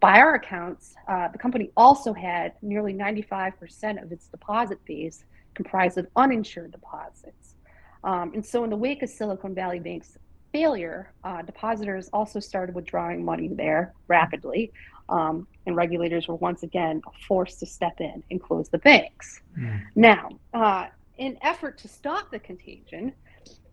By 0.02 0.20
our 0.20 0.36
accounts, 0.36 0.96
uh, 1.08 1.30
the 1.30 1.38
company 1.38 1.72
also 1.78 2.14
had 2.14 2.54
nearly 2.62 2.94
95% 2.94 4.04
of 4.04 4.12
its 4.12 4.28
deposit 4.28 4.84
base 4.86 5.24
comprised 5.54 5.98
of 5.98 6.08
uninsured 6.18 6.72
deposits. 6.72 7.56
Um, 8.04 8.34
and 8.34 8.46
so, 8.46 8.64
in 8.66 8.70
the 8.70 8.76
wake 8.76 9.02
of 9.02 9.10
Silicon 9.10 9.56
Valley 9.56 9.80
Bank's 9.80 10.18
failure, 10.52 11.12
uh, 11.24 11.42
depositors 11.42 12.10
also 12.14 12.40
started 12.40 12.76
withdrawing 12.76 13.24
money 13.24 13.48
there 13.48 13.94
rapidly, 14.08 14.72
um, 15.10 15.48
and 15.66 15.76
regulators 15.76 16.28
were 16.28 16.36
once 16.36 16.64
again 16.64 17.02
forced 17.28 17.60
to 17.60 17.66
step 17.66 18.00
in 18.00 18.24
and 18.30 18.42
close 18.42 18.70
the 18.70 18.78
banks. 18.78 19.42
Mm. 19.58 19.82
Now, 19.96 20.30
uh, 20.54 20.88
in 21.18 21.38
effort 21.42 21.78
to 21.80 21.88
stop 21.88 22.32
the 22.32 22.40
contagion, 22.40 23.14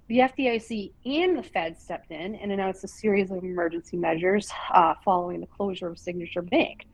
the 0.09 0.19
FDIC 0.19 0.93
and 1.07 1.39
the 1.39 1.43
Fed 1.43 1.79
stepped 1.79 2.11
in 2.11 2.35
and 2.35 2.53
announced 2.53 2.85
a 2.85 2.89
series 2.89 3.31
of 3.31 3.43
emergency 3.43 3.97
measures 3.97 4.51
uh, 4.75 4.95
following 5.05 5.41
the 5.41 5.47
closure 5.47 5.89
of 5.89 5.99
Signature 5.99 6.43
Bank. 6.43 6.87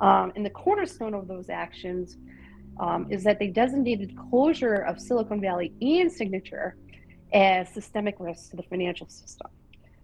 Um, 0.00 0.32
and 0.36 0.44
the 0.44 0.50
cornerstone 0.50 1.14
of 1.14 1.26
those 1.26 1.48
actions 1.48 2.18
um, 2.78 3.06
is 3.10 3.24
that 3.24 3.38
they 3.38 3.46
designated 3.46 4.14
closure 4.30 4.74
of 4.74 5.00
Silicon 5.00 5.40
Valley 5.40 5.72
and 5.80 6.12
Signature 6.12 6.76
as 7.32 7.68
systemic 7.72 8.16
risks 8.18 8.48
to 8.50 8.56
the 8.56 8.62
financial 8.64 9.08
system. 9.08 9.48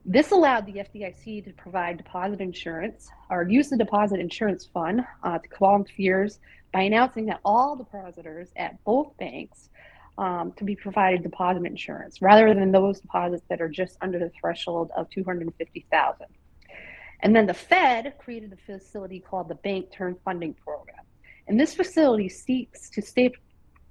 This 0.05 0.33
allowed 0.33 0.67
the 0.67 0.73
FDIC 0.73 1.45
to 1.45 1.53
provide 1.53 1.97
deposit 1.97 2.41
insurance 2.41 3.09
or 3.31 3.45
use 3.49 3.69
the 3.69 3.77
deposit 3.77 4.19
insurance 4.19 4.67
fund 4.67 5.05
uh, 5.23 5.39
to 5.39 5.49
calm 5.49 5.85
fears 5.85 6.41
by 6.73 6.83
announcing 6.83 7.27
that 7.27 7.41
all 7.45 7.77
depositors 7.77 8.49
at 8.57 8.83
both 8.85 9.17
banks 9.19 9.69
um, 10.19 10.53
to 10.57 10.65
be 10.65 10.75
provided 10.75 11.23
deposit 11.23 11.65
insurance 11.65 12.21
rather 12.21 12.53
than 12.53 12.73
those 12.73 13.01
deposits 13.01 13.45
that 13.49 13.61
are 13.61 13.69
just 13.69 13.97
under 14.01 14.19
the 14.19 14.31
threshold 14.41 14.91
of 14.97 15.09
250,000. 15.11 16.27
And 17.21 17.37
then 17.37 17.47
the 17.47 17.55
Fed 17.55 18.15
created 18.19 18.53
a 18.53 18.57
facility 18.57 19.21
called 19.21 19.49
the 19.49 19.55
Bank 19.55 19.93
Term 19.93 20.17
Funding 20.25 20.55
Program. 20.55 21.05
And 21.47 21.59
this 21.59 21.75
facility 21.75 22.29
seeks 22.29 22.91
to 22.91 23.03
sta- 23.03 23.37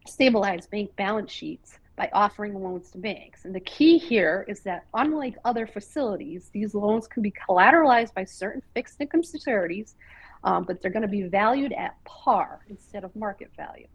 stabilize 0.05 0.67
bank 0.67 0.93
balance 0.97 1.31
sheets 1.31 1.79
by 2.01 2.09
offering 2.13 2.55
loans 2.55 2.89
to 2.89 2.97
banks. 2.97 3.45
And 3.45 3.53
the 3.53 3.59
key 3.59 3.99
here 3.99 4.43
is 4.47 4.61
that, 4.61 4.85
unlike 4.95 5.35
other 5.45 5.67
facilities, 5.67 6.49
these 6.51 6.73
loans 6.73 7.05
can 7.05 7.21
be 7.21 7.31
collateralized 7.31 8.15
by 8.15 8.23
certain 8.23 8.63
fixed 8.73 8.99
income 8.99 9.21
securities, 9.21 9.93
um, 10.43 10.63
but 10.63 10.81
they're 10.81 10.89
going 10.89 11.03
to 11.03 11.07
be 11.07 11.21
valued 11.21 11.73
at 11.73 12.03
par 12.03 12.61
instead 12.69 13.03
of 13.03 13.15
market 13.15 13.51
value. 13.55 13.85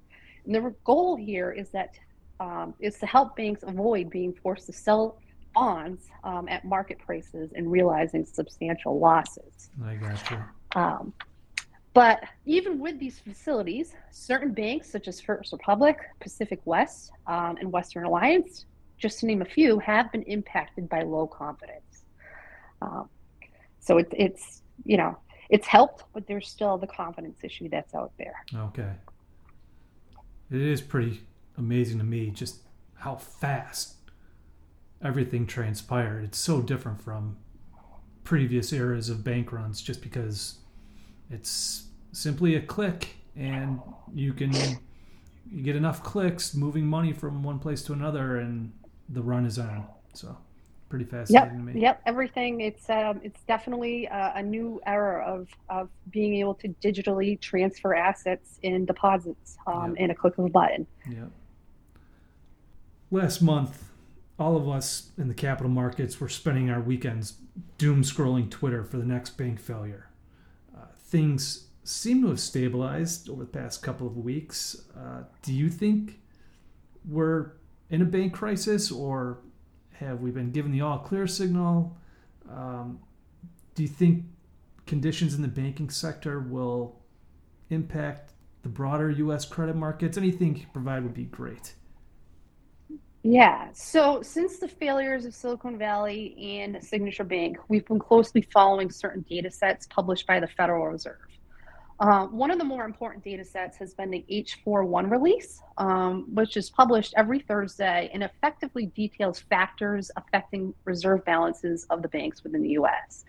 And 0.44 0.54
the 0.54 0.72
goal 0.84 1.16
here 1.16 1.50
is 1.50 1.70
that 1.70 1.94
um, 2.38 2.74
is 2.78 2.96
to 2.98 3.06
help 3.06 3.34
banks 3.34 3.64
avoid 3.66 4.08
being 4.08 4.32
forced 4.40 4.66
to 4.66 4.72
sell 4.72 5.18
bonds 5.52 6.04
um, 6.22 6.46
at 6.48 6.64
market 6.64 7.00
prices 7.00 7.50
and 7.56 7.68
realizing 7.68 8.24
substantial 8.24 9.00
losses. 9.00 9.70
I 9.84 9.96
got 9.96 10.30
you. 10.30 10.38
Um, 10.76 11.12
but 11.96 12.24
even 12.44 12.78
with 12.78 13.00
these 13.00 13.18
facilities, 13.18 13.94
certain 14.10 14.52
banks 14.52 14.90
such 14.90 15.08
as 15.08 15.18
First 15.18 15.50
Republic, 15.50 15.96
Pacific 16.20 16.60
West, 16.66 17.10
um, 17.26 17.56
and 17.58 17.72
Western 17.72 18.04
Alliance, 18.04 18.66
just 18.98 19.20
to 19.20 19.26
name 19.26 19.40
a 19.40 19.46
few, 19.46 19.78
have 19.78 20.12
been 20.12 20.22
impacted 20.24 20.90
by 20.90 21.00
low 21.00 21.26
confidence. 21.26 22.04
Um, 22.82 23.08
so 23.80 23.96
it, 23.96 24.08
it's 24.12 24.62
you 24.84 24.98
know 24.98 25.16
it's 25.48 25.66
helped, 25.66 26.04
but 26.12 26.26
there's 26.26 26.46
still 26.46 26.76
the 26.76 26.86
confidence 26.86 27.38
issue 27.42 27.70
that's 27.70 27.94
out 27.94 28.12
there. 28.18 28.44
Okay, 28.54 28.92
it 30.50 30.60
is 30.60 30.82
pretty 30.82 31.22
amazing 31.56 31.96
to 31.96 32.04
me 32.04 32.28
just 32.28 32.58
how 32.96 33.16
fast 33.16 33.94
everything 35.02 35.46
transpired. 35.46 36.24
It's 36.24 36.38
so 36.38 36.60
different 36.60 37.00
from 37.00 37.38
previous 38.22 38.70
eras 38.70 39.08
of 39.08 39.24
bank 39.24 39.50
runs, 39.50 39.80
just 39.80 40.02
because 40.02 40.58
it's 41.30 41.85
simply 42.16 42.54
a 42.54 42.60
click 42.62 43.08
and 43.36 43.78
you 44.14 44.32
can 44.32 44.50
you 45.50 45.62
get 45.62 45.76
enough 45.76 46.02
clicks 46.02 46.54
moving 46.54 46.86
money 46.86 47.12
from 47.12 47.42
one 47.42 47.58
place 47.58 47.82
to 47.82 47.92
another 47.92 48.38
and 48.38 48.72
the 49.10 49.22
run 49.22 49.44
is 49.44 49.58
on. 49.58 49.86
So 50.14 50.36
pretty 50.88 51.04
fascinating 51.04 51.48
yep, 51.48 51.58
to 51.58 51.74
me. 51.74 51.80
yep 51.80 52.02
everything. 52.06 52.62
It's 52.62 52.88
um, 52.88 53.20
it's 53.22 53.42
definitely 53.42 54.06
a, 54.06 54.32
a, 54.36 54.42
new 54.42 54.80
era 54.86 55.24
of 55.26 55.48
of 55.68 55.90
being 56.10 56.36
able 56.36 56.54
to 56.54 56.68
digitally 56.82 57.38
transfer 57.38 57.94
assets 57.94 58.58
in 58.62 58.86
deposits 58.86 59.58
um, 59.66 59.90
yep. 59.90 60.04
in 60.04 60.10
a 60.10 60.14
click 60.14 60.38
of 60.38 60.46
a 60.46 60.48
button. 60.48 60.86
Yep. 61.10 61.30
Last 63.10 63.42
month 63.42 63.90
all 64.38 64.56
of 64.56 64.68
us 64.68 65.10
in 65.16 65.28
the 65.28 65.34
capital 65.34 65.70
markets 65.70 66.20
were 66.20 66.28
spending 66.28 66.70
our 66.70 66.80
weekends 66.80 67.34
doom 67.78 68.02
scrolling 68.02 68.50
twitter 68.50 68.84
for 68.84 68.96
the 68.96 69.04
next 69.04 69.30
bank 69.36 69.60
failure. 69.60 70.08
Uh, 70.76 70.86
things 70.98 71.65
seem 71.86 72.22
to 72.22 72.28
have 72.28 72.40
stabilized 72.40 73.30
over 73.30 73.44
the 73.44 73.50
past 73.50 73.82
couple 73.82 74.06
of 74.06 74.16
weeks. 74.16 74.84
Uh, 74.96 75.22
do 75.42 75.52
you 75.52 75.68
think 75.68 76.18
we're 77.08 77.52
in 77.90 78.02
a 78.02 78.04
bank 78.04 78.34
crisis, 78.34 78.90
or 78.90 79.38
have 79.92 80.20
we 80.20 80.30
been 80.32 80.50
given 80.50 80.72
the 80.72 80.80
all 80.80 80.98
clear 80.98 81.26
signal? 81.26 81.96
Um, 82.50 82.98
do 83.74 83.82
you 83.82 83.88
think 83.88 84.24
conditions 84.86 85.34
in 85.34 85.42
the 85.42 85.48
banking 85.48 85.90
sector 85.90 86.40
will 86.40 87.00
impact 87.70 88.32
the 88.62 88.68
broader 88.68 89.10
U.S. 89.10 89.44
credit 89.44 89.76
markets? 89.76 90.18
Anything 90.18 90.56
you 90.56 90.66
provide 90.72 91.04
would 91.04 91.14
be 91.14 91.24
great. 91.24 91.74
Yeah. 93.22 93.68
So 93.72 94.22
since 94.22 94.58
the 94.58 94.68
failures 94.68 95.24
of 95.24 95.34
Silicon 95.34 95.78
Valley 95.78 96.36
and 96.60 96.82
Signature 96.82 97.24
Bank, 97.24 97.58
we've 97.68 97.84
been 97.86 97.98
closely 97.98 98.42
following 98.42 98.90
certain 98.90 99.24
data 99.28 99.50
sets 99.50 99.86
published 99.86 100.26
by 100.26 100.40
the 100.40 100.48
Federal 100.48 100.86
Reserve. 100.86 101.18
Uh, 101.98 102.26
one 102.26 102.50
of 102.50 102.58
the 102.58 102.64
more 102.64 102.84
important 102.84 103.24
data 103.24 103.44
sets 103.44 103.78
has 103.78 103.94
been 103.94 104.10
the 104.10 104.24
H41 104.30 105.10
release, 105.10 105.62
um, 105.78 106.26
which 106.34 106.56
is 106.56 106.68
published 106.68 107.14
every 107.16 107.40
Thursday 107.40 108.10
and 108.12 108.22
effectively 108.22 108.86
details 108.86 109.38
factors 109.38 110.10
affecting 110.16 110.74
reserve 110.84 111.24
balances 111.24 111.86
of 111.88 112.02
the 112.02 112.08
banks 112.08 112.44
within 112.44 112.62
the 112.62 112.70
US. 112.70 113.24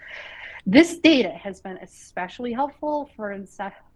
This 0.66 0.98
data 0.98 1.30
has 1.30 1.62
been 1.62 1.78
especially 1.78 2.52
helpful 2.52 3.10
for, 3.16 3.42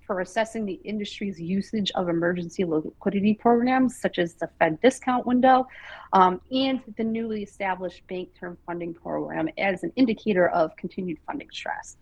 for 0.08 0.22
assessing 0.22 0.66
the 0.66 0.80
industry's 0.86 1.38
usage 1.38 1.92
of 1.96 2.08
emergency 2.08 2.64
liquidity 2.64 3.34
programs, 3.34 3.98
such 4.00 4.20
as 4.20 4.36
the 4.36 4.50
Fed 4.58 4.80
discount 4.80 5.28
window 5.28 5.68
um, 6.14 6.40
and 6.50 6.80
the 6.96 7.04
newly 7.04 7.44
established 7.44 8.08
Bank 8.08 8.30
Term 8.40 8.58
Funding 8.66 8.94
Program, 8.94 9.50
as 9.58 9.84
an 9.84 9.92
indicator 9.98 10.48
of 10.48 10.74
continued 10.78 11.18
funding 11.28 11.50
stress. 11.52 11.98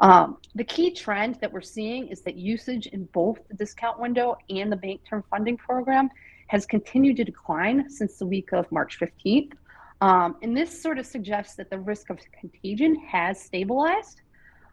Um, 0.00 0.38
the 0.54 0.64
key 0.64 0.90
trend 0.92 1.36
that 1.40 1.52
we're 1.52 1.60
seeing 1.60 2.08
is 2.08 2.22
that 2.22 2.36
usage 2.36 2.86
in 2.88 3.04
both 3.06 3.38
the 3.48 3.54
discount 3.54 4.00
window 4.00 4.36
and 4.50 4.70
the 4.70 4.76
Bank 4.76 5.02
Term 5.08 5.22
Funding 5.30 5.56
Program 5.56 6.10
has 6.48 6.66
continued 6.66 7.16
to 7.16 7.24
decline 7.24 7.88
since 7.88 8.18
the 8.18 8.26
week 8.26 8.52
of 8.52 8.70
March 8.70 8.98
15th. 8.98 9.52
Um, 10.00 10.36
and 10.42 10.56
this 10.56 10.82
sort 10.82 10.98
of 10.98 11.06
suggests 11.06 11.54
that 11.56 11.70
the 11.70 11.78
risk 11.78 12.10
of 12.10 12.18
contagion 12.38 12.96
has 12.96 13.40
stabilized. 13.40 14.20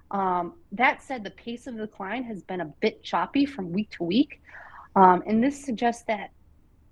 Um, 0.10 0.56
that 0.74 1.02
said, 1.02 1.24
the 1.24 1.32
pace 1.32 1.68
of 1.68 1.78
decline 1.78 2.24
has 2.24 2.44
been 2.44 2.62
a 2.62 2.66
bit 2.82 3.02
choppy 3.04 3.46
from 3.46 3.72
week 3.72 3.92
to 3.92 4.04
week. 4.04 4.42
Um, 4.96 5.24
and 5.26 5.42
this 5.42 5.64
suggests 5.64 6.04
that 6.08 6.32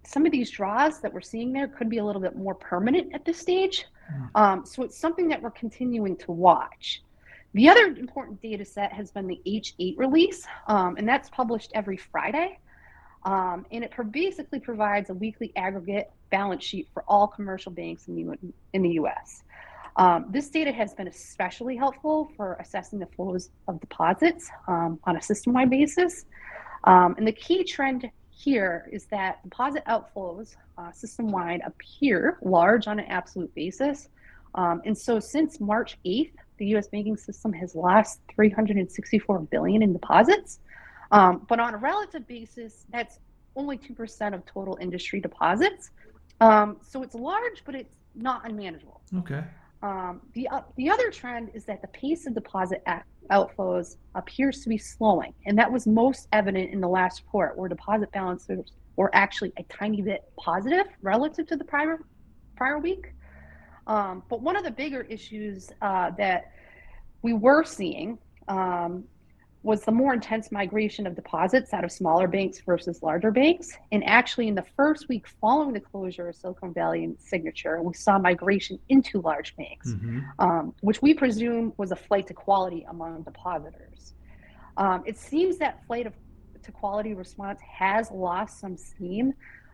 some 0.05 0.25
of 0.25 0.31
these 0.31 0.49
draws 0.49 1.01
that 1.01 1.13
we're 1.13 1.21
seeing 1.21 1.51
there 1.51 1.67
could 1.67 1.89
be 1.89 1.97
a 1.97 2.05
little 2.05 2.21
bit 2.21 2.35
more 2.35 2.55
permanent 2.55 3.13
at 3.13 3.25
this 3.25 3.37
stage. 3.37 3.85
Um, 4.35 4.65
so 4.65 4.83
it's 4.83 4.97
something 4.97 5.27
that 5.27 5.41
we're 5.41 5.51
continuing 5.51 6.15
to 6.17 6.31
watch. 6.31 7.03
The 7.53 7.67
other 7.69 7.85
important 7.85 8.41
data 8.41 8.63
set 8.63 8.93
has 8.93 9.11
been 9.11 9.27
the 9.27 9.41
H8 9.45 9.97
release, 9.97 10.45
um, 10.67 10.97
and 10.97 11.07
that's 11.07 11.29
published 11.29 11.71
every 11.73 11.97
Friday. 11.97 12.59
Um, 13.23 13.65
and 13.71 13.83
it 13.83 13.91
basically 14.11 14.59
provides 14.59 15.09
a 15.09 15.13
weekly 15.13 15.51
aggregate 15.55 16.11
balance 16.29 16.63
sheet 16.63 16.87
for 16.93 17.03
all 17.07 17.27
commercial 17.27 17.71
banks 17.71 18.07
in 18.07 18.15
the, 18.15 18.53
in 18.73 18.83
the 18.83 18.91
US. 18.91 19.43
Um, 19.97 20.27
this 20.29 20.49
data 20.49 20.71
has 20.71 20.93
been 20.93 21.07
especially 21.07 21.75
helpful 21.75 22.31
for 22.37 22.55
assessing 22.59 22.99
the 22.99 23.07
flows 23.07 23.49
of 23.67 23.81
deposits 23.81 24.49
um, 24.67 24.99
on 25.03 25.17
a 25.17 25.21
system 25.21 25.53
wide 25.53 25.69
basis. 25.69 26.25
Um, 26.85 27.15
and 27.17 27.27
the 27.27 27.33
key 27.33 27.63
trend 27.63 28.09
here 28.29 28.87
is 28.91 29.05
that 29.07 29.43
deposit 29.43 29.83
outflows 29.85 30.55
uh, 30.77 30.91
system 30.93 31.27
wide 31.27 31.61
appear 31.65 32.37
large 32.41 32.87
on 32.87 32.99
an 32.99 33.05
absolute 33.05 33.53
basis. 33.55 34.07
Um, 34.55 34.81
and 34.85 34.97
so 34.97 35.19
since 35.19 35.59
March 35.59 35.97
8th, 36.05 36.31
the 36.59 36.67
US 36.75 36.87
banking 36.87 37.17
system 37.17 37.51
has 37.53 37.73
lost 37.73 38.19
364 38.35 39.39
billion 39.39 39.81
in 39.81 39.93
deposits. 39.93 40.59
Um, 41.11 41.45
but 41.49 41.59
on 41.59 41.73
a 41.73 41.77
relative 41.77 42.27
basis, 42.27 42.85
that's 42.91 43.19
only 43.55 43.77
2% 43.77 44.33
of 44.33 44.45
total 44.45 44.77
industry 44.79 45.19
deposits. 45.19 45.89
Um, 46.39 46.77
so 46.81 47.01
it's 47.01 47.15
large, 47.15 47.63
but 47.65 47.75
it's 47.75 47.95
not 48.15 48.47
unmanageable. 48.47 49.01
Okay. 49.17 49.43
Um, 49.81 50.21
the, 50.33 50.47
uh, 50.49 50.61
the 50.75 50.89
other 50.89 51.09
trend 51.09 51.51
is 51.53 51.65
that 51.65 51.81
the 51.81 51.87
pace 51.89 52.27
of 52.27 52.35
deposit 52.35 52.83
outflows 53.31 53.95
appears 54.15 54.61
to 54.63 54.69
be 54.69 54.77
slowing. 54.77 55.33
And 55.45 55.57
that 55.57 55.71
was 55.71 55.87
most 55.87 56.27
evident 56.33 56.71
in 56.71 56.81
the 56.81 56.87
last 56.87 57.21
report, 57.21 57.57
where 57.57 57.69
deposit 57.69 58.11
balances 58.11 58.71
were 58.97 59.09
actually 59.13 59.53
a 59.57 59.63
tiny 59.63 60.01
bit 60.01 60.23
positive 60.37 60.85
relative 61.01 61.47
to 61.47 61.55
the 61.55 61.63
prior, 61.63 61.99
prior 62.57 62.79
week. 62.79 63.13
Um, 63.87 64.23
but 64.29 64.41
one 64.41 64.55
of 64.55 64.63
the 64.63 64.71
bigger 64.71 65.01
issues 65.01 65.71
uh, 65.81 66.11
that 66.17 66.51
we 67.21 67.33
were 67.33 67.63
seeing 67.63 68.17
um, 68.47 69.03
was 69.61 69.83
the 69.83 69.91
more 69.91 70.13
intense 70.13 70.51
migration 70.51 71.05
of 71.05 71.15
deposits 71.15 71.73
out 71.73 71.83
of 71.83 71.91
smaller 71.91 72.27
banks 72.27 72.61
versus 72.61 73.03
larger 73.03 73.29
banks. 73.29 73.77
And 73.91 74.03
actually, 74.05 74.47
in 74.47 74.55
the 74.55 74.65
first 74.77 75.09
week 75.09 75.27
following 75.41 75.73
the 75.73 75.81
closure 75.81 76.29
of 76.29 76.35
Silicon 76.35 76.73
Valley 76.73 77.03
and 77.03 77.19
Signature, 77.19 77.81
we 77.81 77.93
saw 77.93 78.17
migration 78.17 78.79
into 78.87 79.21
large 79.21 79.55
banks, 79.57 79.89
mm-hmm. 79.89 80.19
um, 80.39 80.73
which 80.81 81.01
we 81.01 81.13
presume 81.13 81.73
was 81.77 81.91
a 81.91 81.95
flight 81.95 82.27
to 82.27 82.33
quality 82.33 82.85
among 82.89 83.23
depositors. 83.23 84.13
Um, 84.77 85.03
it 85.05 85.17
seems 85.17 85.57
that 85.57 85.85
flight 85.87 86.07
of, 86.07 86.13
to 86.63 86.71
quality 86.71 87.13
response 87.13 87.59
has 87.61 88.09
lost 88.11 88.61
some 88.61 88.77
steam. 88.77 89.33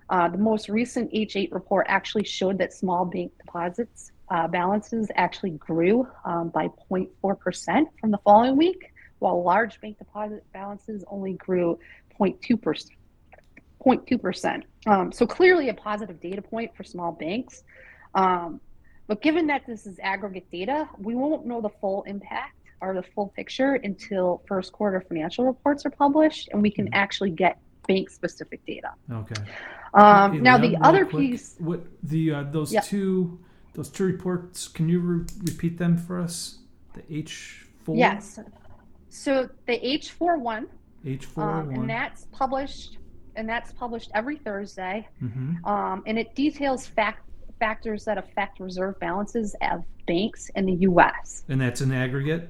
Uh, 0.09 0.27
the 0.27 0.37
most 0.37 0.69
recent 0.69 1.11
H8 1.11 1.51
report 1.51 1.85
actually 1.89 2.23
showed 2.23 2.57
that 2.59 2.73
small 2.73 3.05
bank 3.05 3.31
deposits 3.37 4.11
uh, 4.29 4.47
balances 4.47 5.09
actually 5.15 5.51
grew 5.51 6.07
um, 6.25 6.49
by 6.49 6.67
0.4% 6.91 7.85
from 7.99 8.11
the 8.11 8.17
following 8.19 8.55
week 8.55 8.91
while 9.19 9.43
large 9.43 9.79
bank 9.81 9.97
deposit 9.97 10.43
balances 10.53 11.03
only 11.07 11.33
grew 11.33 11.79
0.2%. 12.19 12.89
0.2%. 13.85 14.63
Um, 14.87 15.11
so 15.11 15.27
clearly 15.27 15.69
a 15.69 15.73
positive 15.73 16.19
data 16.19 16.41
point 16.41 16.75
for 16.75 16.83
small 16.83 17.11
banks. 17.11 17.63
Um, 18.15 18.59
but 19.07 19.21
given 19.21 19.47
that 19.47 19.65
this 19.67 19.85
is 19.85 19.99
aggregate 20.01 20.49
data, 20.51 20.89
we 20.97 21.13
won't 21.15 21.45
know 21.45 21.61
the 21.61 21.69
full 21.69 22.03
impact 22.03 22.55
or 22.81 22.93
the 22.93 23.03
full 23.03 23.27
picture 23.35 23.75
until 23.75 24.41
first 24.47 24.71
quarter 24.71 25.01
financial 25.01 25.45
reports 25.45 25.85
are 25.85 25.91
published 25.91 26.49
and 26.51 26.61
we 26.61 26.71
can 26.71 26.85
mm-hmm. 26.85 26.95
actually 26.95 27.29
get 27.29 27.59
bank 27.87 28.09
specific 28.09 28.65
data. 28.65 28.93
Okay. 29.11 29.41
Um, 29.93 30.31
okay, 30.31 30.41
now 30.41 30.57
the 30.57 30.77
other 30.81 31.05
quick, 31.05 31.31
piece. 31.31 31.55
What 31.59 31.81
the 32.03 32.31
uh, 32.31 32.43
those 32.51 32.73
yep. 32.73 32.85
two 32.85 33.39
those 33.73 33.89
two 33.89 34.05
reports? 34.05 34.67
Can 34.67 34.89
you 34.89 34.99
re- 34.99 35.25
repeat 35.43 35.77
them 35.77 35.97
for 35.97 36.19
us? 36.19 36.59
The 36.93 37.03
H 37.09 37.65
four. 37.83 37.95
Yes. 37.95 38.39
So 39.09 39.49
the 39.65 39.79
H41. 39.79 40.67
H41. 41.05 41.37
Um, 41.37 41.69
and 41.69 41.89
that's 41.89 42.25
published 42.31 42.97
and 43.35 43.47
that's 43.47 43.71
published 43.73 44.11
every 44.13 44.37
Thursday. 44.37 45.07
Mm-hmm. 45.21 45.65
Um, 45.65 46.03
and 46.05 46.17
it 46.17 46.35
details 46.35 46.85
fact, 46.85 47.29
factors 47.59 48.05
that 48.05 48.17
affect 48.17 48.59
reserve 48.59 48.99
balances 48.99 49.55
of 49.61 49.83
banks 50.07 50.49
in 50.55 50.65
the 50.65 50.73
U.S. 50.73 51.43
And 51.49 51.59
that's 51.59 51.81
an 51.81 51.91
aggregate. 51.91 52.49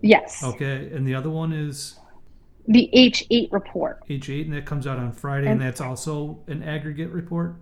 Yes. 0.00 0.42
Okay, 0.42 0.90
and 0.92 1.06
the 1.06 1.14
other 1.14 1.30
one 1.30 1.52
is 1.52 1.98
the 2.68 2.90
H8 2.94 3.50
report. 3.50 4.06
H8, 4.08 4.44
and 4.44 4.52
that 4.52 4.66
comes 4.66 4.86
out 4.86 4.98
on 4.98 5.10
Friday, 5.10 5.46
and, 5.46 5.60
and 5.60 5.60
that's 5.60 5.80
also 5.80 6.38
an 6.46 6.62
aggregate 6.62 7.10
report. 7.10 7.56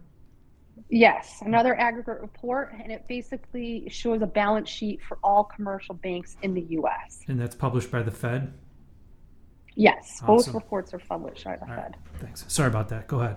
Yes, 0.88 1.38
another 1.44 1.78
aggregate 1.78 2.20
report, 2.20 2.74
and 2.80 2.92
it 2.92 3.06
basically 3.08 3.88
shows 3.88 4.20
a 4.22 4.26
balance 4.26 4.68
sheet 4.68 5.00
for 5.02 5.18
all 5.22 5.44
commercial 5.44 5.94
banks 5.94 6.36
in 6.42 6.54
the 6.54 6.62
U.S. 6.70 7.20
And 7.28 7.40
that's 7.40 7.54
published 7.54 7.90
by 7.90 8.02
the 8.02 8.10
Fed. 8.10 8.52
Yes, 9.74 10.20
awesome. 10.22 10.26
both 10.26 10.48
reports 10.54 10.94
are 10.94 10.98
published 10.98 11.44
by 11.44 11.56
the 11.56 11.62
all 11.62 11.68
Fed. 11.68 11.96
Right. 12.12 12.20
Thanks. 12.20 12.44
Sorry 12.48 12.68
about 12.68 12.88
that. 12.90 13.06
Go 13.06 13.20
ahead. 13.20 13.36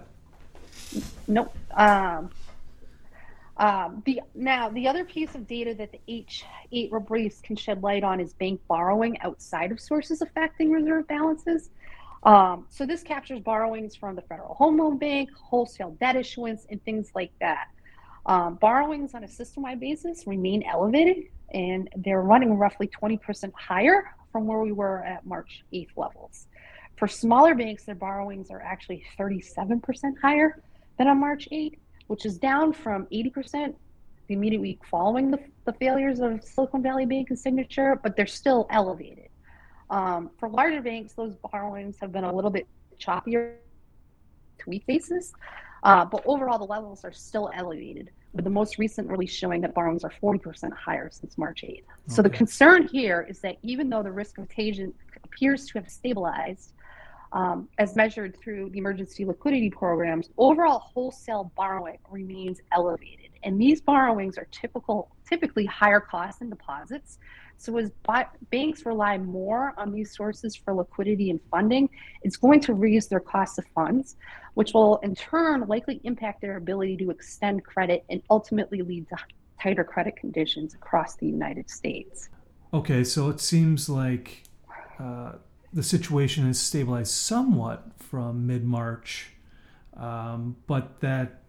Nope. 1.27 1.55
Um, 1.75 2.31
um, 3.59 4.01
the 4.05 4.21
now 4.33 4.69
the 4.69 4.87
other 4.87 5.03
piece 5.03 5.35
of 5.35 5.45
data 5.45 5.75
that 5.75 5.91
the 5.91 5.99
H8 6.07 6.89
release 6.91 7.41
can 7.41 7.57
shed 7.57 7.83
light 7.83 8.05
on 8.05 8.21
is 8.21 8.33
bank 8.33 8.61
borrowing 8.69 9.19
outside 9.19 9.71
of 9.71 9.81
sources 9.81 10.21
affecting 10.21 10.71
reserve 10.71 11.07
balances. 11.07 11.69
Um, 12.23 12.65
so 12.69 12.85
this 12.85 13.03
captures 13.03 13.41
borrowings 13.41 13.95
from 13.95 14.15
the 14.15 14.21
Federal 14.23 14.53
Home 14.55 14.77
Loan 14.77 14.97
Bank, 14.97 15.29
wholesale 15.35 15.91
debt 15.99 16.15
issuance, 16.15 16.65
and 16.69 16.83
things 16.85 17.11
like 17.13 17.31
that. 17.41 17.67
Um, 18.25 18.55
borrowings 18.55 19.13
on 19.13 19.23
a 19.23 19.27
system-wide 19.27 19.79
basis 19.79 20.25
remain 20.25 20.63
elevated, 20.63 21.25
and 21.53 21.89
they're 21.97 22.21
running 22.21 22.57
roughly 22.57 22.87
20% 22.87 23.51
higher 23.53 24.13
from 24.31 24.47
where 24.47 24.59
we 24.59 24.71
were 24.71 25.03
at 25.03 25.25
March 25.25 25.63
8th 25.73 25.95
levels. 25.95 26.47
For 26.97 27.07
smaller 27.07 27.55
banks, 27.55 27.85
their 27.85 27.95
borrowings 27.95 28.51
are 28.51 28.61
actually 28.61 29.03
37% 29.17 29.81
higher 30.21 30.61
than 30.97 31.07
on 31.07 31.19
March 31.19 31.47
8th, 31.51 31.77
which 32.09 32.25
is 32.25 32.39
down 32.39 32.73
from 32.73 33.05
80% 33.13 33.75
the 34.27 34.33
immediate 34.33 34.61
week 34.61 34.79
following 34.89 35.29
the, 35.29 35.39
the 35.65 35.73
failures 35.73 36.19
of 36.19 36.43
Silicon 36.43 36.81
Valley 36.81 37.05
Bank 37.05 37.29
and 37.29 37.37
Signature, 37.37 37.99
but 38.01 38.15
they're 38.15 38.27
still 38.27 38.67
elevated. 38.71 39.29
Um, 39.91 40.31
for 40.39 40.49
larger 40.49 40.81
banks, 40.81 41.13
those 41.13 41.35
borrowings 41.35 41.97
have 42.01 42.11
been 42.11 42.23
a 42.23 42.33
little 42.33 42.49
bit 42.49 42.67
choppier 42.99 43.53
to 44.57 44.69
week 44.69 44.87
basis, 44.87 45.33
uh, 45.83 46.03
but 46.03 46.23
overall 46.25 46.57
the 46.57 46.65
levels 46.65 47.05
are 47.05 47.13
still 47.13 47.51
elevated. 47.55 48.09
With 48.33 48.43
the 48.43 48.51
most 48.51 48.79
recent 48.79 49.07
release 49.07 49.33
showing 49.33 49.61
that 49.61 49.75
borrowings 49.75 50.03
are 50.03 50.13
40% 50.21 50.71
higher 50.73 51.09
since 51.11 51.37
March 51.37 51.63
8th. 51.63 51.69
Okay. 51.69 51.83
So 52.07 52.21
the 52.23 52.29
concern 52.29 52.87
here 52.87 53.25
is 53.29 53.39
that 53.41 53.57
even 53.61 53.89
though 53.89 54.03
the 54.03 54.11
risk 54.11 54.37
of 54.39 54.47
contagion 54.47 54.93
appears 55.23 55.67
to 55.67 55.79
have 55.79 55.89
stabilized, 55.89 56.73
um, 57.31 57.69
as 57.77 57.95
measured 57.95 58.37
through 58.41 58.69
the 58.71 58.79
emergency 58.79 59.25
liquidity 59.25 59.69
programs, 59.69 60.29
overall 60.37 60.79
wholesale 60.79 61.51
borrowing 61.55 61.97
remains 62.09 62.59
elevated. 62.71 63.29
And 63.43 63.59
these 63.59 63.81
borrowings 63.81 64.37
are 64.37 64.47
typical, 64.51 65.15
typically 65.27 65.65
higher 65.65 65.99
cost 65.99 66.39
than 66.39 66.49
deposits 66.49 67.19
so 67.59 67.77
as 67.77 67.91
banks 68.51 68.85
rely 68.85 69.17
more 69.17 69.73
on 69.77 69.91
these 69.91 70.15
sources 70.15 70.55
for 70.55 70.73
liquidity 70.73 71.29
and 71.29 71.41
funding, 71.51 71.89
it's 72.23 72.37
going 72.37 72.61
to 72.61 72.73
raise 72.73 73.07
their 73.07 73.19
cost 73.19 73.59
of 73.59 73.65
funds, 73.75 74.15
which 74.53 74.73
will 74.73 74.95
in 75.03 75.13
turn 75.13 75.67
likely 75.67 75.99
impact 76.05 76.39
their 76.39 76.55
ability 76.55 76.95
to 76.97 77.11
extend 77.11 77.65
credit 77.65 78.05
and 78.09 78.21
ultimately 78.29 78.81
lead 78.81 79.09
to 79.09 79.17
tighter 79.61 79.83
credit 79.83 80.15
conditions 80.15 80.73
across 80.73 81.17
the 81.17 81.27
United 81.27 81.69
States. 81.69 82.29
Okay, 82.73 83.03
so 83.03 83.27
it 83.27 83.41
seems 83.41 83.89
like 83.89 84.43
uh, 84.97 85.33
the 85.73 85.83
situation 85.83 86.45
has 86.47 86.59
stabilized 86.59 87.11
somewhat 87.11 87.91
from 87.97 88.47
mid 88.47 88.63
March, 88.65 89.31
um, 89.95 90.55
but 90.67 90.99
that 91.01 91.41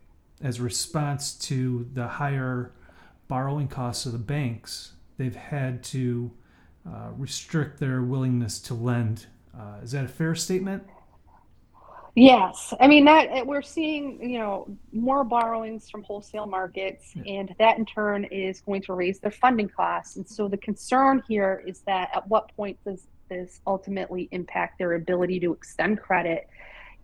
as 0.43 0.59
a 0.59 0.63
response 0.63 1.35
to 1.35 1.89
the 1.95 2.07
higher 2.07 2.73
borrowing 3.29 3.69
costs 3.69 4.07
of 4.07 4.13
the 4.13 4.19
banks, 4.19 4.93
they've 5.17 5.37
had 5.37 5.83
to 5.83 6.31
uh, 6.87 7.11
restrict 7.17 7.79
their 7.79 8.03
willingness 8.03 8.59
to 8.61 8.75
lend 8.75 9.27
Uh, 9.57 9.83
is 9.83 9.93
that 9.93 10.05
a 10.05 10.09
fair 10.09 10.35
statement? 10.35 10.83
Yes, 12.17 12.75
I 12.81 12.89
mean 12.89 13.05
that 13.05 13.47
we're 13.47 13.63
seeing, 13.63 14.31
you 14.31 14.39
know, 14.39 14.67
more 14.93 15.23
borrowings 15.25 15.89
from 15.89 16.03
wholesale 16.03 16.47
markets, 16.47 17.13
yeah. 17.15 17.23
and 17.35 17.55
that 17.59 17.79
in 17.79 17.85
turn 17.85 18.25
is 18.25 18.61
going 18.61 18.83
to 18.83 18.95
raise 18.95 19.21
their 19.21 19.31
funding 19.31 19.69
costs. 19.69 20.17
And 20.17 20.27
so 20.29 20.49
the 20.49 20.57
concern 20.57 21.23
here 21.29 21.63
is 21.67 21.81
that 21.83 22.11
at 22.15 22.27
what 22.29 22.55
point 22.57 22.79
does 22.85 23.07
this 23.31 23.61
ultimately 23.66 24.29
impact 24.33 24.79
their 24.79 24.93
ability 24.93 25.40
to 25.40 25.53
extend 25.55 26.01
credit 26.01 26.49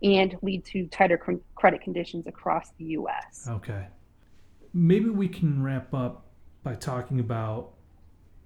and 0.03 0.37
lead 0.43 0.63
to 0.65 0.85
tighter 0.87 1.19
credit 1.55 1.81
conditions 1.81 2.27
across 2.27 2.69
the 2.77 2.85
U.S. 2.85 3.47
Okay, 3.49 3.87
maybe 4.71 5.09
we 5.09 5.27
can 5.27 5.63
wrap 5.63 5.91
up 5.93 6.27
by 6.61 6.75
talking 6.75 7.19
about 7.19 7.71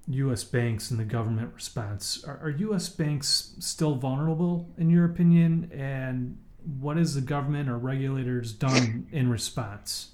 U.S. 0.08 0.44
banks 0.44 0.92
and 0.92 1.00
the 1.00 1.06
government 1.06 1.54
response. 1.54 2.24
Are, 2.24 2.40
are 2.42 2.50
U.S. 2.50 2.88
banks 2.88 3.56
still 3.60 3.96
vulnerable, 3.96 4.70
in 4.78 4.90
your 4.90 5.06
opinion? 5.06 5.70
And 5.74 6.38
what 6.80 6.98
has 6.98 7.16
the 7.16 7.22
government 7.22 7.70
or 7.70 7.78
regulators 7.78 8.54
done 8.54 9.08
in 9.12 9.30
response? 9.30 10.12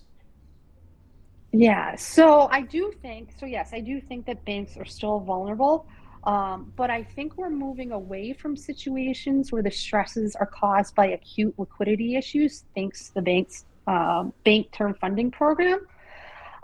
Yeah, 1.51 1.95
so 1.95 2.47
I 2.51 2.61
do 2.61 2.93
think, 3.01 3.29
so 3.39 3.45
yes, 3.45 3.69
I 3.73 3.79
do 3.79 4.01
think 4.01 4.25
that 4.25 4.43
banks 4.45 4.77
are 4.77 4.85
still 4.85 5.19
vulnerable. 5.19 5.87
Um, 6.27 6.73
but 6.75 6.91
I 6.91 7.03
think 7.03 7.37
we're 7.37 7.49
moving 7.49 7.93
away 7.93 8.33
from 8.33 8.57
situations 8.57 9.49
where 9.53 9.63
the 9.63 9.71
stresses 9.71 10.35
are 10.35 10.45
caused 10.45 10.93
by 10.93 11.07
acute 11.07 11.55
liquidity 11.57 12.17
issues, 12.17 12.65
thanks 12.75 13.07
to 13.07 13.13
the 13.15 13.21
bank's 13.21 13.63
um, 13.87 14.33
bank 14.43 14.69
term 14.73 14.93
funding 14.99 15.31
program. 15.31 15.87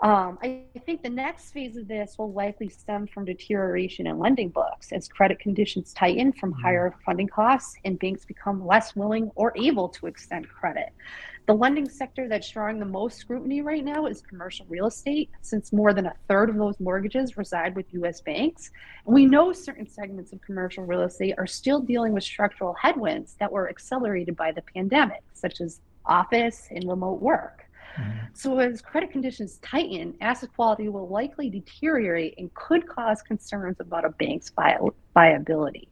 Um, 0.04 0.38
I 0.42 0.64
think 0.84 1.02
the 1.02 1.08
next 1.08 1.52
phase 1.52 1.78
of 1.78 1.88
this 1.88 2.16
will 2.18 2.30
likely 2.30 2.68
stem 2.68 3.06
from 3.06 3.24
deterioration 3.24 4.06
in 4.06 4.18
lending 4.18 4.50
books 4.50 4.92
as 4.92 5.08
credit 5.08 5.38
conditions 5.38 5.94
tighten 5.94 6.30
from 6.30 6.52
mm-hmm. 6.52 6.60
higher 6.60 6.94
funding 7.06 7.26
costs 7.26 7.74
and 7.86 7.98
banks 7.98 8.26
become 8.26 8.66
less 8.66 8.94
willing 8.94 9.30
or 9.34 9.54
able 9.56 9.88
to 9.88 10.06
extend 10.06 10.46
credit. 10.46 10.90
The 11.46 11.54
lending 11.54 11.88
sector 11.88 12.28
that's 12.28 12.50
drawing 12.50 12.80
the 12.80 12.84
most 12.84 13.16
scrutiny 13.16 13.62
right 13.62 13.82
now 13.82 14.04
is 14.04 14.20
commercial 14.20 14.66
real 14.68 14.88
estate, 14.88 15.30
since 15.40 15.72
more 15.72 15.94
than 15.94 16.04
a 16.04 16.14
third 16.28 16.50
of 16.50 16.56
those 16.56 16.78
mortgages 16.80 17.38
reside 17.38 17.74
with 17.74 17.86
U.S. 17.94 18.20
banks. 18.20 18.70
And 19.06 19.14
we 19.14 19.24
know 19.24 19.54
certain 19.54 19.88
segments 19.88 20.34
of 20.34 20.40
commercial 20.42 20.84
real 20.84 21.02
estate 21.02 21.36
are 21.38 21.46
still 21.46 21.80
dealing 21.80 22.12
with 22.12 22.24
structural 22.24 22.74
headwinds 22.74 23.36
that 23.40 23.50
were 23.50 23.70
accelerated 23.70 24.36
by 24.36 24.52
the 24.52 24.62
pandemic, 24.74 25.22
such 25.32 25.62
as 25.62 25.80
office 26.04 26.68
and 26.70 26.86
remote 26.86 27.22
work. 27.22 27.63
Mm-hmm. 27.96 28.26
So, 28.34 28.58
as 28.58 28.80
credit 28.82 29.10
conditions 29.10 29.58
tighten, 29.58 30.14
asset 30.20 30.50
quality 30.54 30.88
will 30.88 31.08
likely 31.08 31.48
deteriorate 31.48 32.34
and 32.38 32.52
could 32.54 32.88
cause 32.88 33.22
concerns 33.22 33.78
about 33.80 34.04
a 34.04 34.10
bank's 34.10 34.50
viability. 35.14 35.88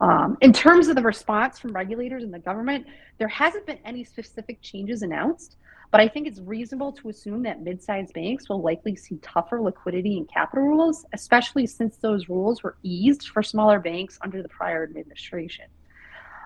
Um, 0.00 0.38
in 0.40 0.52
terms 0.52 0.88
of 0.88 0.96
the 0.96 1.02
response 1.02 1.58
from 1.58 1.72
regulators 1.72 2.24
and 2.24 2.32
the 2.32 2.38
government, 2.38 2.86
there 3.18 3.28
hasn't 3.28 3.66
been 3.66 3.78
any 3.84 4.02
specific 4.02 4.62
changes 4.62 5.02
announced, 5.02 5.56
but 5.90 6.00
I 6.00 6.08
think 6.08 6.26
it's 6.26 6.40
reasonable 6.40 6.92
to 6.92 7.08
assume 7.10 7.42
that 7.42 7.60
mid 7.60 7.82
sized 7.82 8.14
banks 8.14 8.48
will 8.48 8.62
likely 8.62 8.96
see 8.96 9.18
tougher 9.18 9.60
liquidity 9.60 10.16
and 10.16 10.28
capital 10.28 10.64
rules, 10.64 11.04
especially 11.12 11.66
since 11.66 11.96
those 11.96 12.28
rules 12.28 12.62
were 12.62 12.76
eased 12.82 13.28
for 13.28 13.42
smaller 13.42 13.78
banks 13.78 14.18
under 14.22 14.42
the 14.42 14.48
prior 14.48 14.84
administration. 14.84 15.66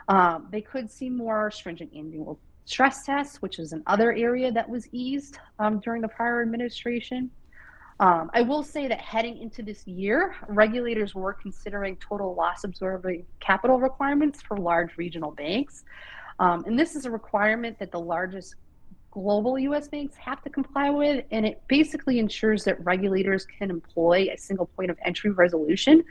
Um, 0.09 0.49
they 0.51 0.61
could 0.61 0.90
see 0.90 1.09
more 1.09 1.51
stringent 1.51 1.93
annual 1.95 2.38
stress 2.64 3.05
tests, 3.05 3.42
which 3.42 3.59
is 3.59 3.72
another 3.72 4.12
area 4.12 4.50
that 4.53 4.68
was 4.68 4.88
eased 4.92 5.38
um, 5.59 5.81
during 5.81 6.03
the 6.03 6.09
prior 6.09 6.42
administration. 6.42 7.31
Um, 8.00 8.31
I 8.35 8.42
will 8.42 8.62
say 8.62 8.88
that 8.88 9.00
heading 9.00 9.38
into 9.38 9.62
this 9.62 9.87
year, 9.87 10.35
regulators 10.48 11.14
were 11.14 11.33
considering 11.33 11.96
total 11.96 12.35
loss 12.35 12.64
absorbing 12.64 13.24
capital 13.40 13.79
requirements 13.79 14.42
for 14.42 14.57
large 14.57 14.96
regional 14.96 15.31
banks. 15.31 15.85
Um, 16.40 16.64
and 16.66 16.79
this 16.79 16.96
is 16.96 17.05
a 17.05 17.11
requirement 17.11 17.79
that 17.79 17.92
the 17.92 18.00
largest 18.00 18.57
global 19.12 19.57
US 19.61 19.87
banks 19.87 20.16
have 20.16 20.42
to 20.42 20.50
comply 20.50 20.90
with. 20.90 21.24
And 21.31 21.46
it 21.46 21.62
basically 21.68 22.18
ensures 22.18 22.64
that 22.64 22.85
regulators 22.85 23.46
can 23.46 23.70
employ 23.70 24.29
a 24.33 24.37
single 24.37 24.66
point 24.66 24.90
of 24.90 24.98
entry 25.05 25.31
resolution 25.31 26.03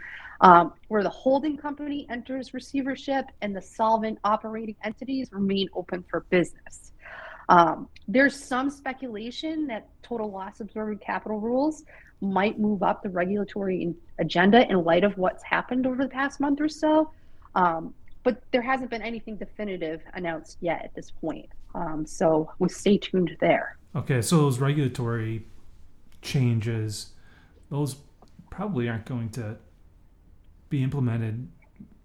um, 0.43 0.73
where 0.89 1.03
the 1.03 1.09
holding 1.09 1.57
company 1.57 2.05
enters 2.09 2.53
receivership 2.53 3.25
and 3.41 3.55
the 3.55 3.61
solvent 3.61 4.19
operating 4.25 4.75
entities 4.83 5.29
remain 5.31 5.69
open 5.73 6.03
for 6.09 6.25
business. 6.29 6.91
Um, 7.49 7.87
there's 8.07 8.35
some 8.35 8.69
speculation 8.69 9.67
that 9.67 9.87
total 10.03 10.29
loss 10.29 10.59
absorbing 10.59 10.99
capital 10.99 11.39
rules 11.39 11.83
might 12.21 12.59
move 12.59 12.83
up 12.83 13.03
the 13.03 13.09
regulatory 13.09 13.93
agenda 14.19 14.69
in 14.69 14.83
light 14.83 15.03
of 15.05 15.17
what's 15.17 15.43
happened 15.43 15.87
over 15.87 16.03
the 16.03 16.09
past 16.09 16.39
month 16.39 16.59
or 16.59 16.69
so. 16.69 17.09
Um, 17.55 17.93
but 18.23 18.41
there 18.51 18.61
hasn't 18.61 18.89
been 18.89 19.01
anything 19.01 19.37
definitive 19.37 20.01
announced 20.13 20.57
yet 20.61 20.83
at 20.83 20.93
this 20.93 21.11
point. 21.11 21.49
Um, 21.75 22.05
so 22.05 22.51
we'll 22.59 22.69
stay 22.69 22.97
tuned 22.97 23.35
there. 23.39 23.77
Okay, 23.95 24.21
so 24.21 24.37
those 24.37 24.59
regulatory 24.59 25.45
changes, 26.21 27.11
those 27.69 27.97
probably 28.49 28.89
aren't 28.89 29.05
going 29.05 29.29
to 29.31 29.57
be 30.73 30.81
implemented 30.81 31.47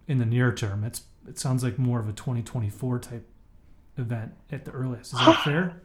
in 0.09 0.19
the 0.19 0.27
near 0.27 0.53
term. 0.53 0.85
It's 0.85 1.03
it 1.27 1.39
sounds 1.39 1.65
like 1.65 1.79
more 1.79 2.01
of 2.01 2.09
a 2.09 2.13
2024 2.13 2.99
type 2.99 3.27
event 3.97 4.33
at 4.53 4.67
the 4.67 4.71
earliest. 4.73 5.15
Is 5.15 5.19
that 5.19 5.41
fair? 5.45 5.81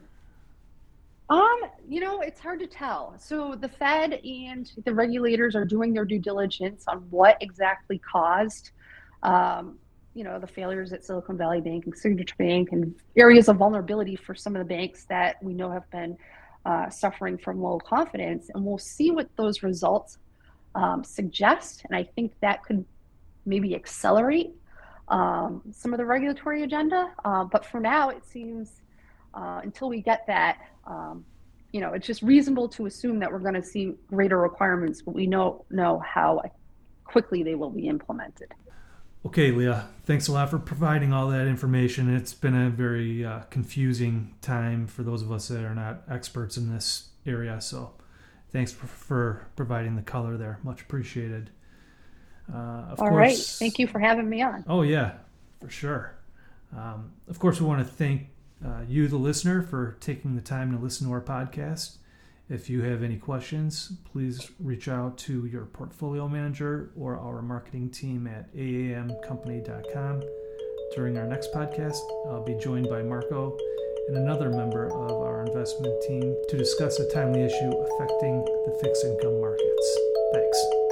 Um, 1.30 1.60
you 1.88 2.00
know, 2.00 2.20
it's 2.20 2.38
hard 2.38 2.60
to 2.60 2.66
tell. 2.66 3.14
So 3.18 3.54
the 3.54 3.68
Fed 3.68 4.20
and 4.22 4.70
the 4.84 4.94
regulators 4.94 5.56
are 5.56 5.64
doing 5.64 5.94
their 5.94 6.04
due 6.04 6.18
diligence 6.18 6.84
on 6.86 6.98
what 7.08 7.38
exactly 7.40 7.98
caused, 7.98 8.70
um, 9.22 9.78
you 10.12 10.22
know, 10.22 10.38
the 10.38 10.46
failures 10.46 10.92
at 10.92 11.02
Silicon 11.02 11.38
Valley 11.38 11.62
Bank 11.62 11.86
and 11.86 11.96
Signature 11.96 12.36
Bank 12.38 12.68
and 12.72 12.94
areas 13.16 13.48
of 13.48 13.56
vulnerability 13.56 14.14
for 14.14 14.34
some 14.34 14.54
of 14.54 14.60
the 14.60 14.74
banks 14.74 15.06
that 15.06 15.42
we 15.42 15.54
know 15.54 15.70
have 15.70 15.90
been 15.90 16.18
uh, 16.66 16.90
suffering 16.90 17.38
from 17.38 17.62
low 17.62 17.78
confidence. 17.78 18.50
And 18.54 18.62
we'll 18.62 18.76
see 18.76 19.10
what 19.10 19.34
those 19.36 19.62
results 19.62 20.18
um, 20.74 21.04
suggest, 21.04 21.84
and 21.84 21.96
I 21.96 22.02
think 22.02 22.32
that 22.40 22.62
could 22.64 22.84
maybe 23.46 23.74
accelerate 23.74 24.54
um, 25.08 25.62
some 25.70 25.92
of 25.92 25.98
the 25.98 26.04
regulatory 26.04 26.62
agenda. 26.62 27.12
Uh, 27.24 27.44
but 27.44 27.64
for 27.64 27.80
now, 27.80 28.08
it 28.08 28.24
seems 28.24 28.80
uh, 29.34 29.60
until 29.62 29.88
we 29.88 30.00
get 30.00 30.26
that, 30.26 30.58
um, 30.86 31.24
you 31.72 31.80
know, 31.80 31.92
it's 31.92 32.06
just 32.06 32.22
reasonable 32.22 32.68
to 32.68 32.86
assume 32.86 33.18
that 33.18 33.30
we're 33.30 33.38
going 33.38 33.54
to 33.54 33.62
see 33.62 33.94
greater 34.08 34.38
requirements, 34.38 35.02
but 35.02 35.14
we 35.14 35.26
don't 35.26 35.60
know 35.70 35.98
how 36.00 36.42
quickly 37.04 37.42
they 37.42 37.54
will 37.54 37.70
be 37.70 37.88
implemented. 37.88 38.52
Okay, 39.26 39.50
Leah, 39.50 39.88
thanks 40.04 40.28
a 40.28 40.32
lot 40.32 40.50
for 40.50 40.58
providing 40.58 41.12
all 41.12 41.28
that 41.28 41.46
information. 41.46 42.14
It's 42.14 42.34
been 42.34 42.54
a 42.54 42.68
very 42.68 43.24
uh, 43.24 43.40
confusing 43.50 44.34
time 44.42 44.86
for 44.86 45.02
those 45.02 45.22
of 45.22 45.32
us 45.32 45.48
that 45.48 45.64
are 45.64 45.74
not 45.74 46.02
experts 46.10 46.58
in 46.58 46.72
this 46.72 47.08
area. 47.26 47.58
So 47.60 47.94
thanks 48.54 48.72
for, 48.72 48.86
for 48.86 49.46
providing 49.56 49.96
the 49.96 50.02
color 50.02 50.38
there. 50.38 50.60
Much 50.62 50.80
appreciated. 50.80 51.50
Uh, 52.50 52.56
of 52.56 53.00
All 53.00 53.08
course, 53.08 53.12
right. 53.12 53.36
Thank 53.36 53.78
you 53.78 53.86
for 53.86 53.98
having 53.98 54.28
me 54.28 54.42
on. 54.42 54.64
Oh, 54.68 54.82
yeah, 54.82 55.14
for 55.60 55.68
sure. 55.68 56.14
Um, 56.74 57.12
of 57.28 57.38
course, 57.38 57.60
we 57.60 57.66
want 57.66 57.86
to 57.86 57.92
thank 57.92 58.28
uh, 58.64 58.82
you, 58.88 59.08
the 59.08 59.16
listener, 59.16 59.60
for 59.60 59.96
taking 60.00 60.36
the 60.36 60.40
time 60.40 60.72
to 60.72 60.82
listen 60.82 61.08
to 61.08 61.12
our 61.12 61.20
podcast. 61.20 61.96
If 62.48 62.70
you 62.70 62.82
have 62.82 63.02
any 63.02 63.16
questions, 63.16 63.92
please 64.12 64.50
reach 64.60 64.86
out 64.86 65.18
to 65.18 65.46
your 65.46 65.64
portfolio 65.64 66.28
manager 66.28 66.92
or 66.96 67.18
our 67.18 67.42
marketing 67.42 67.90
team 67.90 68.26
at 68.28 68.54
aamcompany.com. 68.54 70.22
During 70.94 71.18
our 71.18 71.26
next 71.26 71.52
podcast, 71.52 71.98
I'll 72.28 72.44
be 72.44 72.54
joined 72.54 72.88
by 72.88 73.02
Marco 73.02 73.58
and 74.08 74.16
another 74.16 74.50
member 74.50 74.86
of 74.86 75.22
our 75.22 75.44
investment 75.46 76.00
team 76.02 76.36
to 76.48 76.56
discuss 76.56 76.98
a 77.00 77.08
timely 77.08 77.42
issue 77.42 77.72
affecting 77.72 78.44
the 78.66 78.78
fixed 78.80 79.04
income 79.04 79.40
markets. 79.40 79.98
Thanks. 80.32 80.83